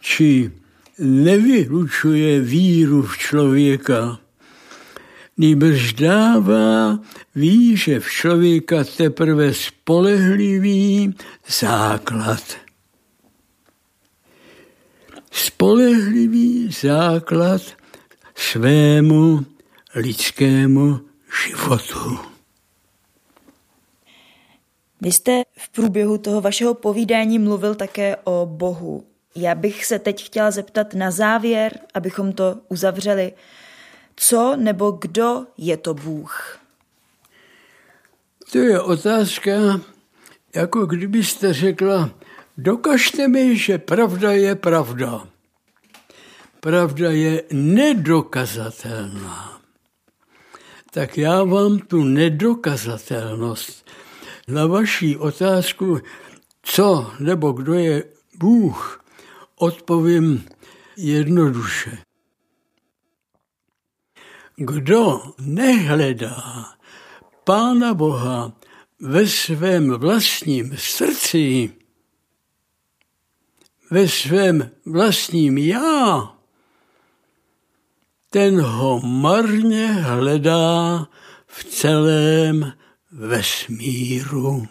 či 0.01 0.51
nevylučuje 0.99 2.41
víru 2.41 3.03
v 3.03 3.19
člověka, 3.19 4.20
nýbrž 5.41 5.93
dává 5.93 6.99
že 7.75 8.01
v 8.01 8.11
člověka 8.11 8.85
teprve 8.85 9.55
spolehlivý 9.55 11.15
základ. 11.49 12.43
Spolehlivý 15.33 16.71
základ 16.81 17.63
svému 18.35 19.47
lidskému 19.95 21.01
životu. 21.47 22.19
Vy 25.01 25.13
jste 25.13 25.43
v 25.57 25.69
průběhu 25.69 26.19
toho 26.19 26.41
vašeho 26.41 26.75
povídání 26.75 27.39
mluvil 27.39 27.75
také 27.75 28.17
o 28.25 28.47
Bohu. 28.47 29.05
Já 29.37 29.55
bych 29.55 29.85
se 29.85 29.99
teď 29.99 30.25
chtěla 30.25 30.51
zeptat 30.51 30.95
na 30.95 31.11
závěr, 31.11 31.79
abychom 31.95 32.33
to 32.33 32.57
uzavřeli. 32.69 33.33
Co 34.23 34.57
nebo 34.57 34.91
kdo 34.91 35.47
je 35.59 35.77
to 35.77 35.95
Bůh? 35.95 36.59
To 38.53 38.59
je 38.59 38.81
otázka, 38.81 39.81
jako 40.55 40.87
kdybyste 40.87 41.53
řekla, 41.53 42.11
dokažte 42.59 43.29
mi, 43.29 43.57
že 43.57 43.79
pravda 43.79 44.33
je 44.33 44.55
pravda. 44.55 45.29
Pravda 46.61 47.11
je 47.11 47.43
nedokazatelná. 47.53 49.61
Tak 50.91 51.19
já 51.19 51.45
vám 51.45 51.79
tu 51.79 52.05
nedokazatelnost 52.05 53.89
na 54.49 54.67
vaši 54.67 55.17
otázku, 55.17 55.99
co 56.63 57.13
nebo 57.21 57.53
kdo 57.53 57.75
je 57.75 58.05
Bůh, 58.39 59.05
odpovím 59.57 60.45
jednoduše. 60.97 62.10
Kdo 64.63 65.35
nehledá 65.39 66.65
Pána 67.45 67.95
Boha 67.95 68.53
ve 69.01 69.27
svém 69.27 69.91
vlastním 69.91 70.77
srdci, 70.77 71.73
ve 73.91 74.09
svém 74.09 74.71
vlastním 74.87 75.59
já, 75.59 76.35
ten 78.31 78.61
ho 78.61 79.01
marně 79.01 79.87
hledá 79.87 81.07
v 81.47 81.65
celém 81.65 82.73
vesmíru. 83.13 84.69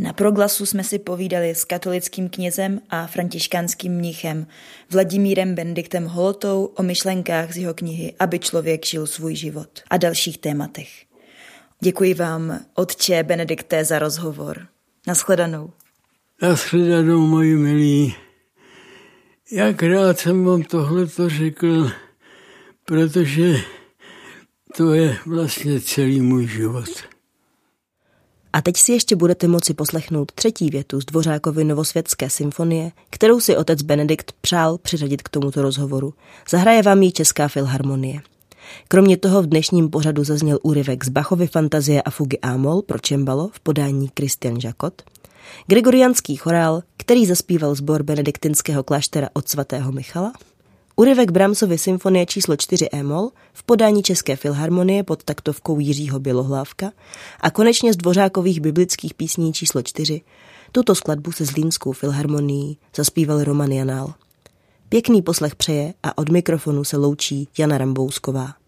Na 0.00 0.12
proglasu 0.12 0.66
jsme 0.66 0.84
si 0.84 0.98
povídali 0.98 1.50
s 1.50 1.64
katolickým 1.64 2.28
knězem 2.28 2.80
a 2.90 3.06
františkánským 3.06 3.92
mnichem 3.92 4.46
Vladimírem 4.90 5.54
Benediktem 5.54 6.06
Holotou 6.06 6.64
o 6.64 6.82
myšlenkách 6.82 7.52
z 7.52 7.56
jeho 7.56 7.74
knihy 7.74 8.14
Aby 8.18 8.38
člověk 8.38 8.86
žil 8.86 9.06
svůj 9.06 9.34
život 9.34 9.80
a 9.90 9.96
dalších 9.96 10.38
tématech. 10.38 10.88
Děkuji 11.80 12.14
vám, 12.14 12.60
otče 12.74 13.22
Benedikté, 13.22 13.84
za 13.84 13.98
rozhovor. 13.98 14.66
Naschledanou. 15.06 15.70
Naschledanou, 16.42 17.26
moji 17.26 17.56
milí. 17.56 18.14
Jak 19.52 19.82
rád 19.82 20.18
jsem 20.18 20.44
vám 20.44 20.62
tohle 20.62 21.06
to 21.06 21.28
řekl, 21.28 21.90
protože 22.84 23.56
to 24.76 24.94
je 24.94 25.16
vlastně 25.26 25.80
celý 25.80 26.20
můj 26.20 26.46
život. 26.46 27.09
A 28.52 28.62
teď 28.62 28.76
si 28.76 28.92
ještě 28.92 29.16
budete 29.16 29.48
moci 29.48 29.74
poslechnout 29.74 30.32
třetí 30.32 30.70
větu 30.70 31.00
z 31.00 31.04
Dvořákovy 31.04 31.64
Novosvětské 31.64 32.30
symfonie, 32.30 32.92
kterou 33.10 33.40
si 33.40 33.56
otec 33.56 33.82
Benedikt 33.82 34.32
přál 34.40 34.78
přiřadit 34.78 35.22
k 35.22 35.28
tomuto 35.28 35.62
rozhovoru. 35.62 36.14
Zahraje 36.50 36.82
vám 36.82 37.02
ji 37.02 37.12
Česká 37.12 37.48
filharmonie. 37.48 38.20
Kromě 38.88 39.16
toho 39.16 39.42
v 39.42 39.46
dnešním 39.46 39.90
pořadu 39.90 40.24
zazněl 40.24 40.58
úryvek 40.62 41.04
z 41.04 41.08
Bachovy 41.08 41.46
fantazie 41.46 42.02
a 42.02 42.10
fugy 42.10 42.38
Amol 42.42 42.82
pro 42.82 42.98
čembalo 42.98 43.50
v 43.52 43.60
podání 43.60 44.10
Christian 44.18 44.58
Jacot, 44.64 45.02
Gregorianský 45.66 46.36
chorál, 46.36 46.82
který 46.96 47.26
zaspíval 47.26 47.74
sbor 47.74 48.02
benediktinského 48.02 48.82
kláštera 48.82 49.28
od 49.32 49.48
svatého 49.48 49.92
Michala, 49.92 50.32
Úryvek 51.00 51.30
Brahmsovy 51.30 51.78
symfonie 51.78 52.26
číslo 52.26 52.56
4 52.56 52.88
E-moll 52.92 53.30
v 53.52 53.62
podání 53.62 54.02
České 54.02 54.36
filharmonie 54.36 55.02
pod 55.02 55.24
taktovkou 55.24 55.78
Jiřího 55.78 56.20
Bělohlávka 56.20 56.92
a 57.40 57.50
konečně 57.50 57.92
z 57.92 57.96
Dvořákových 57.96 58.60
biblických 58.60 59.14
písní 59.14 59.52
číslo 59.52 59.82
4 59.82 60.20
tuto 60.72 60.94
skladbu 60.94 61.32
se 61.32 61.44
Zlínskou 61.44 61.92
filharmonií 61.92 62.78
zaspíval 62.96 63.44
Roman 63.44 63.72
Janál. 63.72 64.14
Pěkný 64.88 65.22
poslech 65.22 65.56
přeje 65.56 65.94
a 66.02 66.18
od 66.18 66.28
mikrofonu 66.28 66.84
se 66.84 66.96
loučí 66.96 67.48
Jana 67.58 67.78
Rambousková. 67.78 68.59